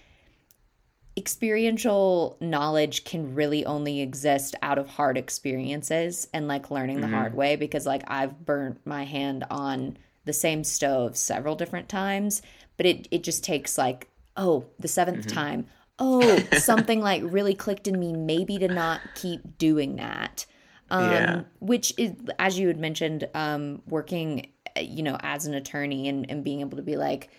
[1.17, 7.15] experiential knowledge can really only exist out of hard experiences and like learning the mm-hmm.
[7.15, 9.97] hard way because like I've burnt my hand on
[10.27, 12.41] the same stove several different times,
[12.77, 15.65] but it it just takes like oh, the 7th time.
[15.97, 20.45] Oh, something like really clicked in me maybe to not keep doing that.
[20.91, 21.41] Um, Yeah.
[21.59, 26.29] which is as you had mentioned um working uh, you know as an attorney and,
[26.29, 27.29] and being able to be like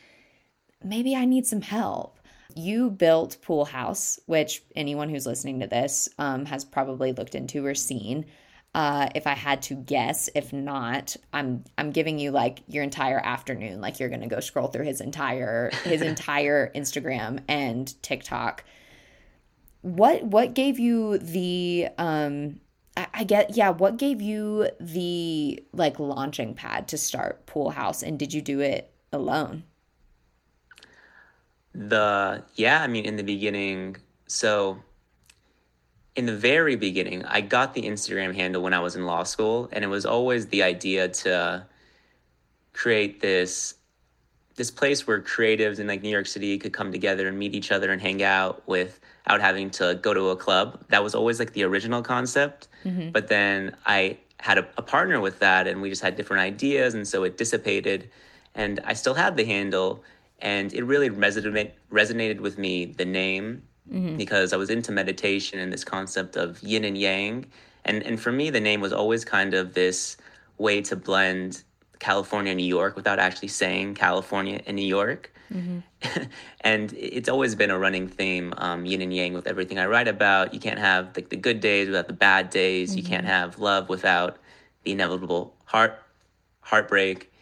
[0.85, 2.19] maybe i need some help
[2.55, 7.65] you built pool house which anyone who's listening to this um, has probably looked into
[7.65, 8.27] or seen
[8.75, 10.29] uh, if i had to guess.
[10.35, 13.81] If not i'm i'm giving you like your entire afternoon.
[13.81, 18.65] Like you're gonna go scroll through his entire his entire instagram and tiktok.
[19.83, 22.61] What what gave you the um
[22.97, 28.03] I, I get yeah what gave you the like launching pad to start pool house
[28.03, 29.65] and did you do it alone?
[31.75, 34.83] The yeah i mean in the beginning so
[36.19, 39.69] in the very beginning, I got the Instagram handle when I was in law school,
[39.71, 41.65] and it was always the idea to
[42.73, 43.77] create this
[44.57, 47.71] this place where creatives in like New York City could come together and meet each
[47.71, 50.85] other and hang out without having to go to a club.
[50.89, 52.67] That was always like the original concept.
[52.85, 53.11] Mm-hmm.
[53.11, 56.95] But then I had a, a, partner with that and we just had different ideas
[56.95, 58.11] and so it dissipated
[58.57, 60.03] and I still have the handle
[60.41, 64.17] and it really resonated resonated with me the name mm-hmm.
[64.17, 67.47] because I was into meditation and this concept of yin and yang
[67.85, 70.17] and and for me the name was always kind of this
[70.59, 71.63] way to blend
[71.99, 75.33] California, and New York without actually saying California and New York.
[75.53, 76.23] Mm-hmm.
[76.61, 80.09] and it's always been a running theme, um, yin and yang, with everything I write
[80.09, 80.55] about.
[80.55, 82.91] You can't have like the good days without the bad days.
[82.91, 82.99] Mm-hmm.
[82.99, 83.33] You can't mm-hmm.
[83.33, 84.39] have love without
[84.85, 86.01] the inevitable heart
[86.61, 87.33] heartbreak.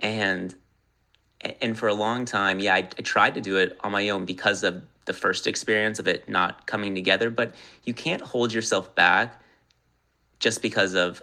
[0.00, 0.54] And
[1.60, 4.24] and for a long time, yeah, I, I tried to do it on my own
[4.24, 7.30] because of the first experience of it not coming together.
[7.30, 9.42] But you can't hold yourself back
[10.38, 11.20] just because of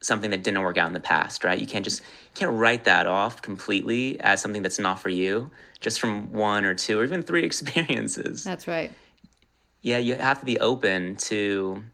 [0.00, 1.58] something that didn't work out in the past, right?
[1.58, 5.50] You can't just you can't write that off completely as something that's not for you
[5.80, 8.42] just from one or two or even three experiences.
[8.42, 8.90] That's right.
[9.82, 11.84] Yeah, you have to be open to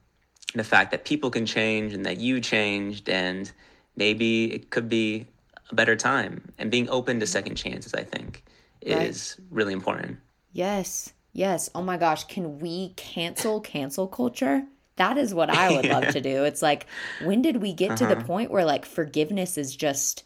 [0.54, 3.50] the fact that people can change and that you changed and
[3.96, 5.26] maybe it could be
[5.70, 6.52] a better time.
[6.58, 8.44] And being open to second chances, I think,
[8.80, 9.46] is right.
[9.50, 10.18] really important.
[10.52, 11.12] Yes.
[11.32, 11.70] Yes.
[11.74, 14.64] Oh my gosh, can we cancel cancel culture?
[14.96, 16.44] That is what I would love to do.
[16.44, 16.86] It's like,
[17.22, 17.96] when did we get uh-huh.
[17.96, 18.26] to the uh-huh.
[18.26, 20.24] point where like forgiveness is just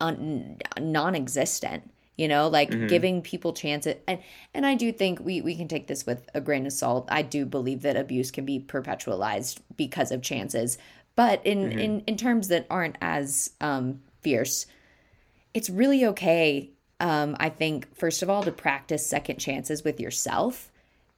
[0.00, 1.90] un- non existent?
[2.16, 2.86] You know, like mm-hmm.
[2.86, 3.96] giving people chances.
[4.06, 4.20] And,
[4.52, 7.08] and I do think we, we can take this with a grain of salt.
[7.10, 10.78] I do believe that abuse can be perpetualized because of chances.
[11.16, 11.78] But in, mm-hmm.
[11.78, 14.66] in, in terms that aren't as um, fierce,
[15.54, 16.70] it's really okay,
[17.04, 20.72] um, I think, first of all, to practice second chances with yourself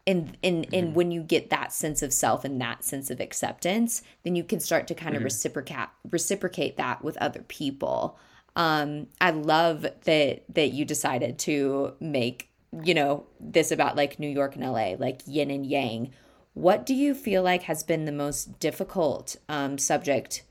[0.07, 0.95] and and and mm-hmm.
[0.95, 4.61] when you get that sense of self and that sense of acceptance then you can
[4.61, 5.19] start to kind mm-hmm.
[5.19, 8.17] of reciprocate reciprocate that with other people
[8.55, 12.49] um i love that that you decided to make
[12.85, 16.11] you know this about like new york and la like yin and yang
[16.55, 20.43] what do you feel like has been the most difficult um subject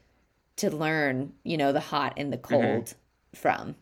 [0.57, 2.55] to learn you know the hot and the mm-hmm.
[2.55, 3.37] cold mm-hmm.
[3.37, 3.75] from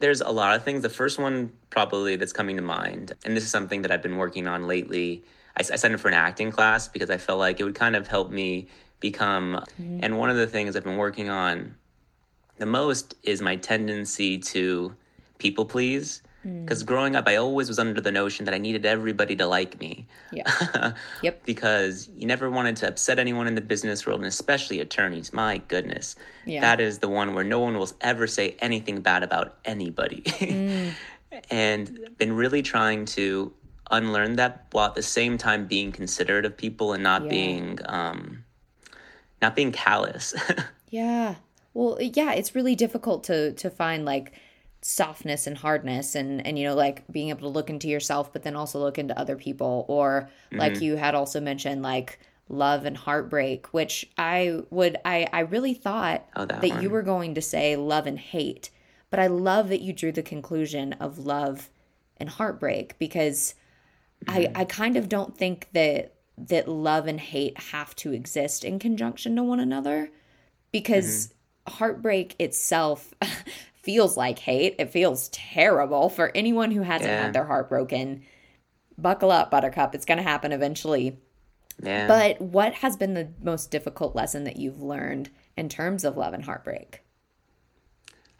[0.00, 0.82] there's a lot of things.
[0.82, 4.16] The first one, probably, that's coming to mind, and this is something that I've been
[4.16, 5.24] working on lately.
[5.56, 7.96] I, I signed up for an acting class because I felt like it would kind
[7.96, 8.68] of help me
[9.00, 9.64] become.
[9.80, 10.00] Mm-hmm.
[10.02, 11.74] And one of the things I've been working on
[12.58, 14.94] the most is my tendency to
[15.38, 16.22] people please.
[16.64, 16.86] Because mm.
[16.86, 20.06] growing up, I always was under the notion that I needed everybody to like me.
[20.32, 20.92] Yeah.
[21.22, 21.44] yep.
[21.44, 25.32] Because you never wanted to upset anyone in the business world, and especially attorneys.
[25.32, 26.16] My goodness.
[26.44, 26.60] Yeah.
[26.60, 30.22] That is the one where no one will ever say anything bad about anybody.
[30.22, 30.92] mm.
[31.50, 33.52] And been really trying to
[33.90, 37.28] unlearn that while at the same time being considerate of people and not yeah.
[37.28, 38.44] being um,
[39.40, 40.34] not being callous.
[40.90, 41.36] yeah.
[41.74, 44.32] Well, yeah, it's really difficult to to find like
[44.80, 48.44] softness and hardness and and you know like being able to look into yourself but
[48.44, 50.58] then also look into other people or mm-hmm.
[50.58, 55.74] like you had also mentioned like love and heartbreak which i would i i really
[55.74, 58.70] thought oh, that, that you were going to say love and hate
[59.10, 61.70] but i love that you drew the conclusion of love
[62.18, 63.54] and heartbreak because
[64.26, 64.56] mm-hmm.
[64.56, 68.78] i i kind of don't think that that love and hate have to exist in
[68.78, 70.08] conjunction to one another
[70.70, 71.78] because mm-hmm.
[71.78, 73.12] heartbreak itself
[73.88, 74.74] feels like hate.
[74.78, 77.22] It feels terrible for anyone who hasn't yeah.
[77.22, 78.22] had their heart broken.
[78.98, 79.94] Buckle up, Buttercup.
[79.94, 81.18] It's going to happen eventually.
[81.82, 82.06] Yeah.
[82.06, 86.34] But what has been the most difficult lesson that you've learned in terms of love
[86.34, 87.00] and heartbreak?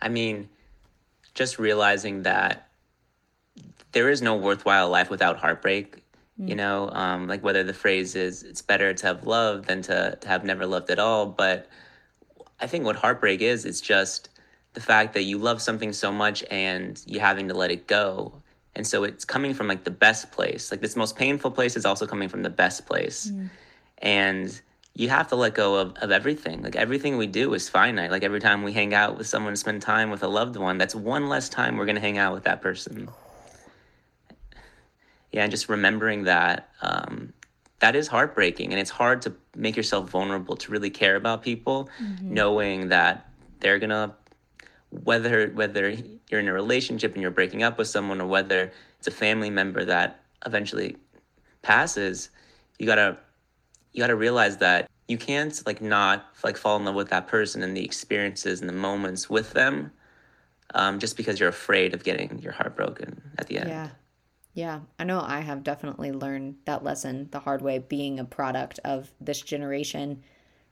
[0.03, 0.51] I mean,
[1.33, 2.69] just realizing that
[3.93, 6.05] there is no worthwhile life without heartbreak.
[6.39, 6.49] Mm.
[6.51, 10.19] You know, um, like whether the phrase is it's better to have loved than to,
[10.21, 11.25] to have never loved at all.
[11.25, 11.71] But
[12.61, 14.29] I think what heartbreak is, it's just
[14.75, 18.43] the fact that you love something so much and you having to let it go.
[18.75, 20.71] And so it's coming from like the best place.
[20.71, 23.31] Like this most painful place is also coming from the best place.
[23.33, 23.51] Mm.
[23.99, 24.61] And
[24.95, 26.63] you have to let go of, of everything.
[26.63, 28.11] Like everything we do is finite.
[28.11, 30.95] Like every time we hang out with someone, spend time with a loved one, that's
[30.95, 33.09] one less time we're going to hang out with that person.
[35.33, 37.33] Yeah, and just remembering that um,
[37.81, 38.73] that is heartbreaking.
[38.73, 42.35] And it's hard to make yourself vulnerable to really care about people, mm-hmm.
[42.35, 43.31] knowing that
[43.61, 44.13] they're going to
[44.91, 45.91] whether whether
[46.31, 49.51] you're in a relationship and you're breaking up with someone or whether it's a family
[49.51, 50.97] member that eventually
[51.63, 52.31] passes
[52.79, 53.17] you gotta
[53.93, 57.63] you gotta realize that you can't like not like fall in love with that person
[57.63, 59.93] and the experiences and the moments with them
[60.75, 63.89] um, just because you're afraid of getting your heart broken at the end yeah
[64.59, 68.81] Yeah, I know I have definitely learned that lesson the hard way being a product
[68.85, 70.25] of this generation.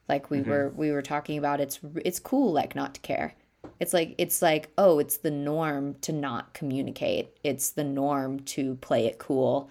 [0.08, 0.50] Like we mm-hmm.
[0.50, 3.36] were we were talking about it's it's cool like not to care.
[3.80, 7.36] It's like it's like oh, it's the norm to not communicate.
[7.44, 9.70] It's the norm to play it cool.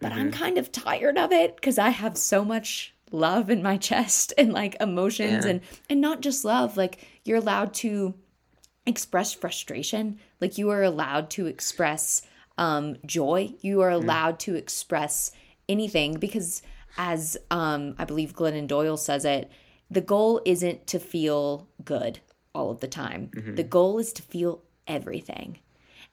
[0.00, 0.20] But mm-hmm.
[0.20, 4.32] I'm kind of tired of it cuz I have so much love in my chest
[4.38, 5.52] and like emotions yeah.
[5.52, 8.14] and and not just love, like you're allowed to
[8.86, 12.22] express frustration, like you are allowed to express
[12.58, 13.52] um, joy.
[13.60, 14.02] You are mm.
[14.02, 15.32] allowed to express
[15.68, 16.62] anything because,
[16.96, 19.50] as um, I believe Glennon Doyle says it,
[19.90, 22.20] the goal isn't to feel good
[22.54, 23.30] all of the time.
[23.34, 23.54] Mm-hmm.
[23.54, 25.58] The goal is to feel everything.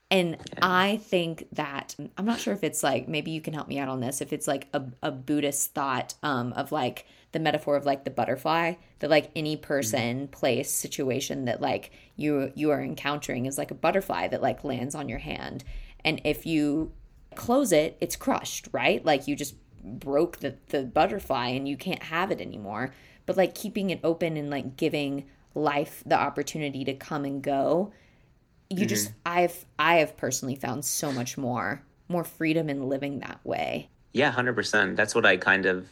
[0.09, 3.77] And I think that I'm not sure if it's like maybe you can help me
[3.77, 4.21] out on this.
[4.21, 8.09] If it's like a, a Buddhist thought um, of like the metaphor of like the
[8.09, 10.31] butterfly that like any person, mm-hmm.
[10.31, 14.95] place, situation that like you you are encountering is like a butterfly that like lands
[14.95, 15.65] on your hand,
[16.05, 16.93] and if you
[17.35, 19.03] close it, it's crushed, right?
[19.03, 22.93] Like you just broke the, the butterfly and you can't have it anymore.
[23.25, 25.25] But like keeping it open and like giving
[25.55, 27.91] life the opportunity to come and go,
[28.69, 28.87] you mm-hmm.
[28.87, 33.89] just I've I have personally found so much more more freedom in living that way.
[34.13, 34.95] Yeah, hundred percent.
[34.95, 35.87] That's what I kind of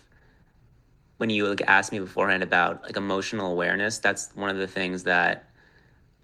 [1.18, 5.04] when you like asked me beforehand about like emotional awareness, that's one of the things
[5.04, 5.50] that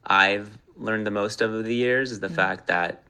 [0.05, 2.35] I've learned the most over the years is the mm-hmm.
[2.35, 3.03] fact that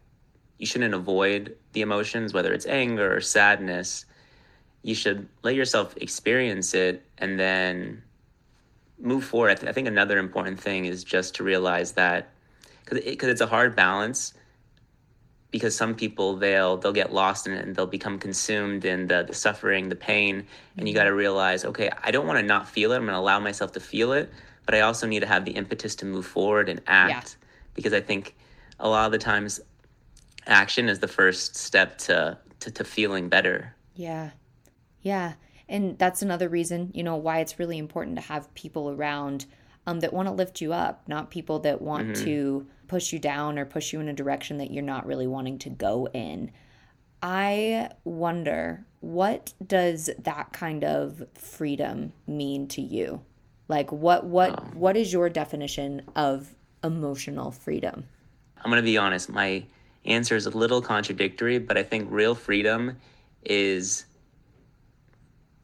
[0.57, 4.05] you shouldn't avoid the emotions, whether it's anger or sadness.
[4.84, 8.03] You should let yourself experience it and then
[9.01, 9.51] move forward.
[9.51, 12.29] I, th- I think another important thing is just to realize that
[12.83, 14.33] because it, it's a hard balance
[15.51, 19.23] because some people they'll they'll get lost in it and they'll become consumed in the,
[19.27, 20.45] the suffering the pain
[20.77, 20.99] and you mm-hmm.
[20.99, 23.37] got to realize okay i don't want to not feel it i'm going to allow
[23.37, 24.31] myself to feel it
[24.65, 27.47] but i also need to have the impetus to move forward and act yeah.
[27.73, 28.33] because i think
[28.79, 29.59] a lot of the times
[30.47, 33.73] action is the first step to, to, to feeling better.
[33.95, 34.31] Yeah.
[35.01, 35.33] Yeah.
[35.72, 39.45] And that's another reason, you know, why it's really important to have people around
[39.88, 42.26] um, that want to lift you up, not people that want mm-hmm.
[42.26, 45.57] to push you down or push you in a direction that you're not really wanting
[45.59, 46.51] to go in.
[47.24, 53.22] I wonder what does that kind of freedom mean to you?
[53.69, 54.63] Like what what oh.
[54.74, 56.53] what is your definition of
[56.84, 58.03] emotional freedom?
[58.57, 59.63] I'm going to be honest, my
[60.03, 62.97] answer is a little contradictory, but I think real freedom
[63.45, 64.05] is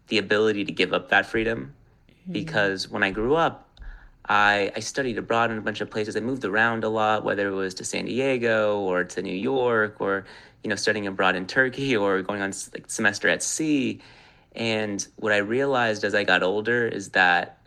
[0.07, 1.73] the ability to give up that freedom.
[2.23, 2.33] Mm-hmm.
[2.33, 3.69] Because when I grew up,
[4.27, 6.15] I, I studied abroad in a bunch of places.
[6.17, 10.01] I moved around a lot, whether it was to San Diego or to New York
[10.01, 10.25] or,
[10.63, 14.01] you know, studying abroad in Turkey or going on like semester at sea.
[14.53, 17.59] And what I realized as I got older is that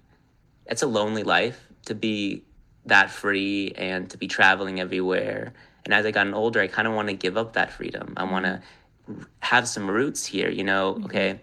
[0.66, 2.45] it's a lonely life to be
[2.86, 5.53] that free and to be traveling everywhere
[5.84, 8.14] and as I gotten older, I kind of want to give up that freedom.
[8.16, 8.62] I want to
[9.41, 11.05] have some roots here, you know, mm-hmm.
[11.07, 11.41] okay,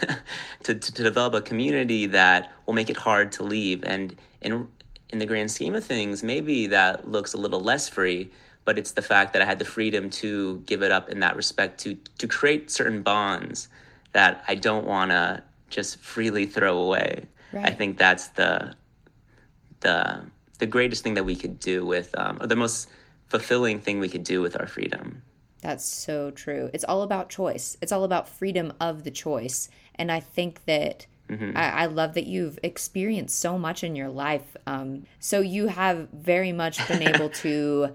[0.62, 3.84] to, to, to, develop a community that will make it hard to leave.
[3.84, 4.68] And in,
[5.10, 8.30] in the grand scheme of things, maybe that looks a little less free,
[8.64, 11.36] but it's the fact that I had the freedom to give it up in that
[11.36, 13.68] respect, to, to create certain bonds
[14.12, 17.26] that I don't want to just freely throw away.
[17.52, 17.66] Right.
[17.66, 18.74] I think that's the,
[19.80, 20.22] the,
[20.58, 22.88] the greatest thing that we could do with, um, or the most
[23.28, 25.22] fulfilling thing we could do with our freedom.
[25.62, 26.68] That's so true.
[26.74, 27.76] It's all about choice.
[27.80, 29.70] It's all about freedom of the choice.
[29.94, 31.56] And I think that mm-hmm.
[31.56, 34.56] I, I, love that you've experienced so much in your life.
[34.66, 37.94] Um, so you have very much been able to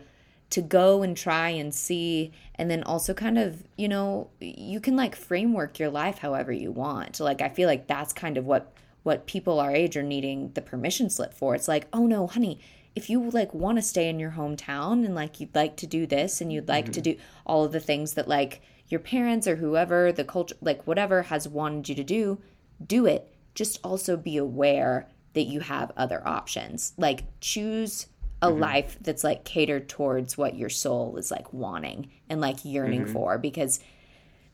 [0.49, 4.95] to go and try and see and then also kind of you know you can
[4.95, 8.71] like framework your life however you want like i feel like that's kind of what
[9.03, 12.59] what people our age are needing the permission slip for it's like oh no honey
[12.97, 16.07] if you like want to stay in your hometown and like you'd like to do
[16.07, 16.93] this and you'd like mm-hmm.
[16.93, 20.81] to do all of the things that like your parents or whoever the culture like
[20.87, 22.41] whatever has wanted you to do
[22.83, 28.07] do it just also be aware that you have other options like choose
[28.41, 28.61] a mm-hmm.
[28.61, 33.13] life that's like catered towards what your soul is like wanting and like yearning mm-hmm.
[33.13, 33.79] for because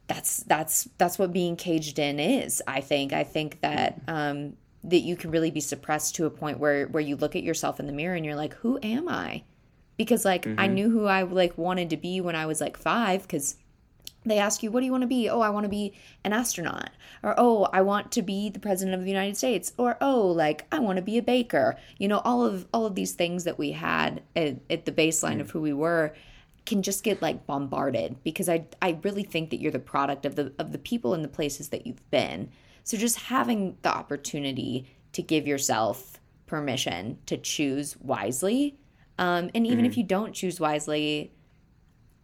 [0.07, 4.99] that's that's that's what being caged in is i think i think that um that
[4.99, 7.87] you can really be suppressed to a point where where you look at yourself in
[7.87, 9.43] the mirror and you're like who am i?
[9.97, 10.59] Because like mm-hmm.
[10.59, 13.55] i knew who i like wanted to be when i was like five because
[14.25, 15.29] they ask you what do you want to be?
[15.29, 16.89] Oh i want to be an astronaut.
[17.21, 19.73] Or oh i want to be the president of the united states.
[19.77, 21.77] Or oh like i want to be a baker.
[21.97, 25.33] You know all of all of these things that we had at, at the baseline
[25.33, 25.41] mm-hmm.
[25.41, 26.13] of who we were
[26.65, 30.35] can just get like bombarded because i i really think that you're the product of
[30.35, 32.49] the of the people and the places that you've been
[32.83, 38.77] so just having the opportunity to give yourself permission to choose wisely.
[39.17, 39.85] Um, and even mm-hmm.
[39.85, 41.31] if you don't choose wisely,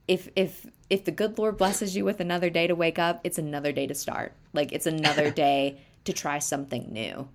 [0.08, 3.38] if if if the good Lord blesses you with another day to wake up, it's
[3.38, 4.34] another day to start.
[4.54, 7.28] Like it's another day to try something new.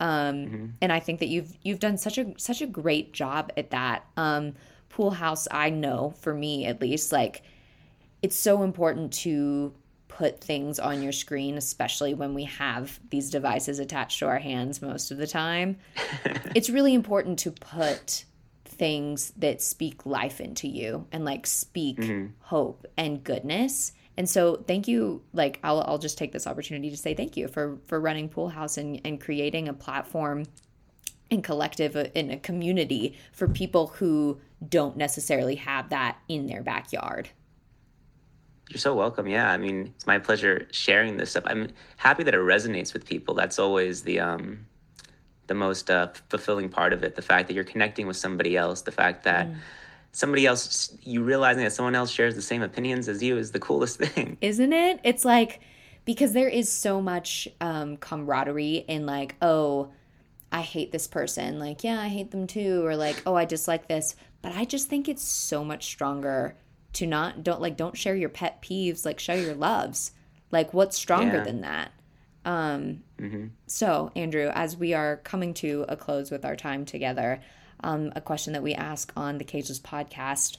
[0.00, 0.66] Um, mm-hmm.
[0.80, 4.04] and I think that you've you've done such a such a great job at that.
[4.16, 4.54] Um,
[4.88, 7.42] Pool House, I know for me at least, like
[8.22, 9.74] it's so important to
[10.14, 14.80] put things on your screen, especially when we have these devices attached to our hands
[14.80, 15.76] most of the time.
[16.54, 18.24] it's really important to put
[18.64, 22.26] things that speak life into you and like speak mm-hmm.
[22.40, 23.92] hope and goodness.
[24.16, 27.48] And so thank you like I'll I'll just take this opportunity to say thank you
[27.48, 30.44] for for running Pool House and and creating a platform
[31.28, 36.62] and collective uh, in a community for people who don't necessarily have that in their
[36.62, 37.30] backyard.
[38.70, 39.26] You're so welcome.
[39.26, 41.44] Yeah, I mean, it's my pleasure sharing this stuff.
[41.46, 43.34] I'm happy that it resonates with people.
[43.34, 44.66] That's always the um
[45.46, 47.16] the most uh, fulfilling part of it.
[47.16, 48.82] The fact that you're connecting with somebody else.
[48.82, 49.56] The fact that mm.
[50.12, 53.60] somebody else, you realizing that someone else shares the same opinions as you is the
[53.60, 54.38] coolest thing.
[54.40, 55.00] Isn't it?
[55.04, 55.60] It's like
[56.04, 59.92] because there is so much um, camaraderie in like, oh,
[60.52, 61.58] I hate this person.
[61.58, 62.84] Like, yeah, I hate them too.
[62.86, 64.14] Or like, oh, I dislike this.
[64.42, 66.56] But I just think it's so much stronger
[66.94, 69.04] to not don't like don't share your pet peeves.
[69.04, 70.12] Like, show your loves.
[70.50, 71.44] Like, what's stronger yeah.
[71.44, 71.92] than that?
[72.44, 73.46] Um, mm-hmm.
[73.66, 77.40] So, Andrew, as we are coming to a close with our time together,
[77.80, 80.58] um, a question that we ask on the Cageless podcast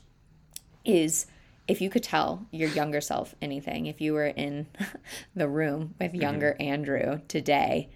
[0.83, 1.25] is
[1.67, 4.67] if you could tell your younger self anything, if you were in
[5.35, 6.21] the room with mm-hmm.
[6.21, 6.69] younger mm-hmm.
[6.69, 7.89] Andrew today,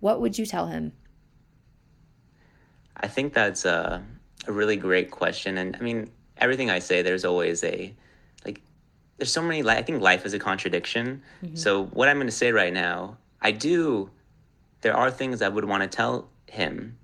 [0.00, 0.92] what would you tell him?
[2.96, 4.02] I think that's a,
[4.46, 5.58] a really great question.
[5.58, 7.94] And I mean, everything I say, there's always a,
[8.44, 8.60] like,
[9.18, 11.22] there's so many, I think life is a contradiction.
[11.42, 11.56] Mm-hmm.
[11.56, 14.10] So, what I'm going to say right now I do,
[14.80, 16.98] there are things I would want to tell him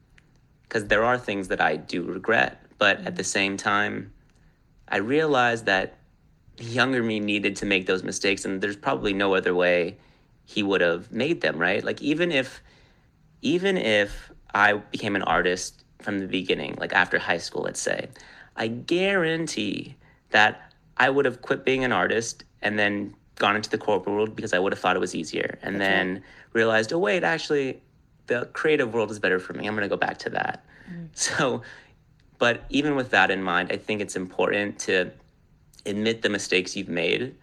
[0.63, 2.65] because there are things that I do regret.
[2.79, 4.13] But at the same time,
[4.89, 5.99] I realized that
[6.59, 9.99] younger me needed to make those mistakes, and there's probably no other way
[10.45, 11.85] he would have made them, right?
[11.85, 12.63] Like, even if,
[13.41, 18.09] even if I became an artist from the beginning, like after high school, let's say,
[18.57, 19.97] I guarantee
[20.31, 24.37] that I would have quit being an artist and then gone into the corporate world
[24.37, 25.85] because I would have thought it was easier, and okay.
[25.85, 26.23] then
[26.53, 27.81] realized, oh wait, actually,
[28.27, 29.67] the creative world is better for me.
[29.67, 30.65] I'm going to go back to that.
[30.91, 31.09] Mm.
[31.15, 31.63] So,
[32.39, 35.13] but even with that in mind, I think it's important to
[35.87, 37.35] admit the mistakes you've made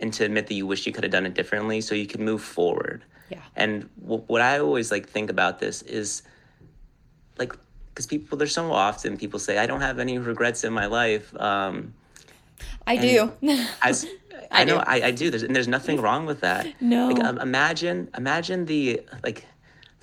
[0.00, 2.24] and to admit that you wish you could have done it differently so you can
[2.24, 3.04] move forward.
[3.30, 3.38] Yeah.
[3.56, 6.22] And w- what I always like think about this is
[7.94, 11.34] because people there's so often people say I don't have any regrets in my life.
[11.40, 11.94] Um,
[12.86, 13.32] I do.
[13.82, 14.06] as
[14.50, 15.30] I, I know I, I, do.
[15.30, 16.66] There's and there's nothing wrong with that.
[16.80, 17.08] No.
[17.08, 19.46] Like um, imagine imagine the like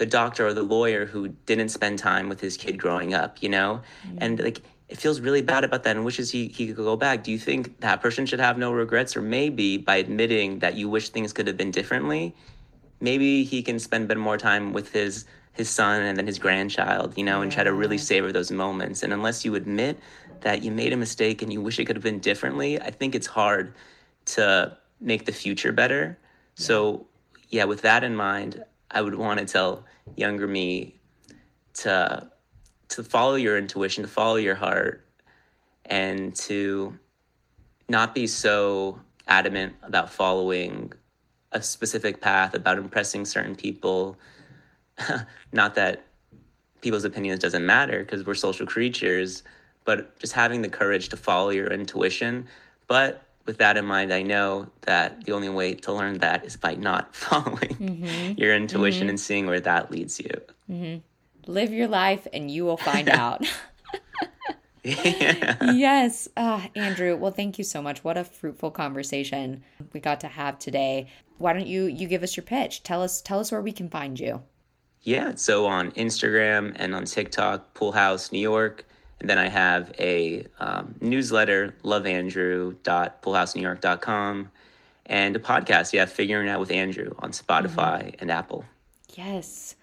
[0.02, 3.48] the doctor or the lawyer who didn't spend time with his kid growing up, you
[3.48, 3.82] know?
[4.04, 4.18] Mm-hmm.
[4.20, 7.24] And like it feels really bad about that and wishes he, he could go back.
[7.24, 9.16] Do you think that person should have no regrets?
[9.16, 12.34] Or maybe by admitting that you wish things could have been differently,
[13.00, 16.40] maybe he can spend a bit more time with his his son and then his
[16.40, 19.04] grandchild, you know, and try to really savor those moments.
[19.04, 20.00] And unless you admit
[20.42, 23.16] that you made a mistake and you wish it could have been differently, I think
[23.16, 23.74] it's hard
[24.26, 26.18] to make the future better.
[26.56, 27.08] So,
[27.50, 29.86] yeah, with that in mind, I would want to tell
[30.16, 30.96] younger me
[31.76, 32.30] to
[32.90, 35.06] to follow your intuition, to follow your heart,
[35.86, 36.98] and to
[37.88, 40.92] not be so adamant about following
[41.54, 44.18] a specific path, about impressing certain people.
[45.52, 46.06] not that
[46.82, 49.44] people's opinions doesn't matter because we're social creatures,
[49.86, 52.48] but just having the courage to follow your intuition.
[52.88, 56.58] But with that in mind, I know that the only way to learn that is
[56.58, 58.40] by not following mm-hmm.
[58.40, 59.10] your intuition mm-hmm.
[59.10, 60.32] and seeing where that leads you.
[60.70, 61.52] Mm-hmm.
[61.52, 63.46] Live your life and you will find out.
[64.84, 65.72] yeah.
[65.74, 67.16] Yes, uh, Andrew.
[67.16, 68.04] Well, thank you so much.
[68.04, 71.08] What a fruitful conversation we got to have today.
[71.38, 72.84] Why don't you you give us your pitch?
[72.84, 74.44] Tell us tell us where we can find you.
[75.04, 78.86] Yeah, so on Instagram and on TikTok, Pool House New York.
[79.20, 84.52] And then I have a um, newsletter, loveandrew.poolhousenewyork.com,
[85.06, 88.16] and a podcast, yeah, Figuring Out with Andrew on Spotify mm-hmm.
[88.20, 88.66] and Apple.
[89.16, 89.76] Yes.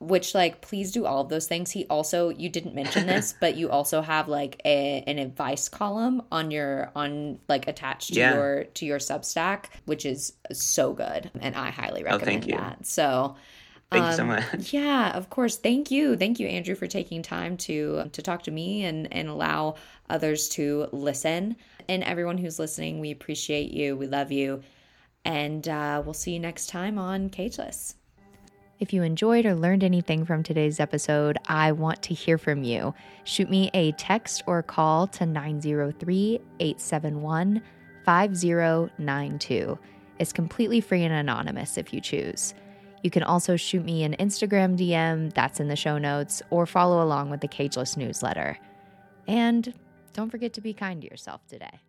[0.00, 1.72] Which, like, please do all of those things.
[1.72, 6.22] He also, you didn't mention this, but you also have like a, an advice column
[6.30, 8.34] on your, on like attached to yeah.
[8.34, 11.32] your, to your Substack, which is so good.
[11.40, 12.86] And I highly oh, recommend oh, that.
[12.86, 13.34] So,
[13.90, 14.72] Thank um, you so um, much.
[14.72, 15.56] Yeah, of course.
[15.56, 16.16] Thank you.
[16.16, 19.76] Thank you, Andrew, for taking time to to talk to me and and allow
[20.10, 21.56] others to listen.
[21.88, 23.96] And everyone who's listening, we appreciate you.
[23.96, 24.62] We love you.
[25.24, 27.94] And uh, we'll see you next time on Cageless.
[28.78, 32.94] If you enjoyed or learned anything from today's episode, I want to hear from you.
[33.24, 37.60] Shoot me a text or call to 903 871
[38.04, 39.78] 5092.
[40.20, 42.54] It's completely free and anonymous if you choose.
[43.02, 47.02] You can also shoot me an Instagram DM, that's in the show notes, or follow
[47.02, 48.58] along with the Cageless newsletter.
[49.26, 49.72] And
[50.12, 51.80] don't forget to be kind to yourself today.